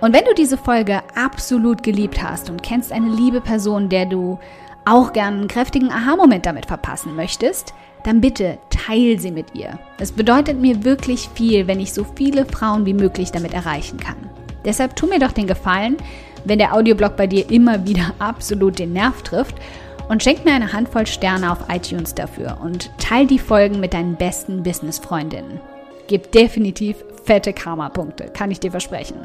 Und 0.00 0.12
wenn 0.12 0.24
du 0.24 0.34
diese 0.34 0.58
Folge 0.58 1.00
absolut 1.14 1.82
geliebt 1.82 2.22
hast 2.22 2.50
und 2.50 2.62
kennst 2.62 2.92
eine 2.92 3.08
liebe 3.08 3.40
Person, 3.40 3.88
der 3.88 4.06
du 4.06 4.38
auch 4.84 5.12
gern 5.12 5.34
einen 5.34 5.48
kräftigen 5.48 5.90
Aha-Moment 5.90 6.46
damit 6.46 6.66
verpassen 6.66 7.16
möchtest, 7.16 7.72
dann 8.04 8.20
bitte 8.20 8.58
teil 8.70 9.18
sie 9.18 9.32
mit 9.32 9.54
ihr. 9.54 9.78
Es 9.98 10.12
bedeutet 10.12 10.60
mir 10.60 10.84
wirklich 10.84 11.28
viel, 11.34 11.66
wenn 11.66 11.80
ich 11.80 11.92
so 11.92 12.06
viele 12.14 12.44
Frauen 12.46 12.86
wie 12.86 12.94
möglich 12.94 13.32
damit 13.32 13.52
erreichen 13.52 13.98
kann. 13.98 14.16
Deshalb 14.64 14.94
tu 14.94 15.06
mir 15.06 15.18
doch 15.18 15.32
den 15.32 15.46
Gefallen, 15.46 15.96
wenn 16.44 16.58
der 16.58 16.74
Audioblog 16.74 17.16
bei 17.16 17.26
dir 17.26 17.50
immer 17.50 17.84
wieder 17.86 18.12
absolut 18.18 18.78
den 18.78 18.92
Nerv 18.92 19.22
trifft 19.22 19.56
und 20.08 20.22
schenk 20.22 20.44
mir 20.44 20.52
eine 20.52 20.72
Handvoll 20.72 21.06
Sterne 21.06 21.50
auf 21.50 21.68
iTunes 21.68 22.14
dafür 22.14 22.58
und 22.62 22.90
teil 22.98 23.26
die 23.26 23.40
Folgen 23.40 23.80
mit 23.80 23.94
deinen 23.94 24.14
besten 24.14 24.62
Business-Freundinnen. 24.62 25.60
Gib 26.06 26.30
definitiv 26.30 26.96
fette 27.24 27.52
Karma-Punkte, 27.52 28.26
kann 28.32 28.52
ich 28.52 28.60
dir 28.60 28.70
versprechen. 28.70 29.16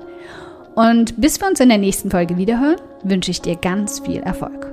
Und 0.75 1.19
bis 1.19 1.39
wir 1.39 1.47
uns 1.47 1.60
in 1.60 1.69
der 1.69 1.77
nächsten 1.77 2.10
Folge 2.10 2.38
wiederhören, 2.38 2.79
wünsche 3.03 3.31
ich 3.31 3.41
dir 3.41 3.55
ganz 3.55 3.99
viel 3.99 4.21
Erfolg. 4.21 4.70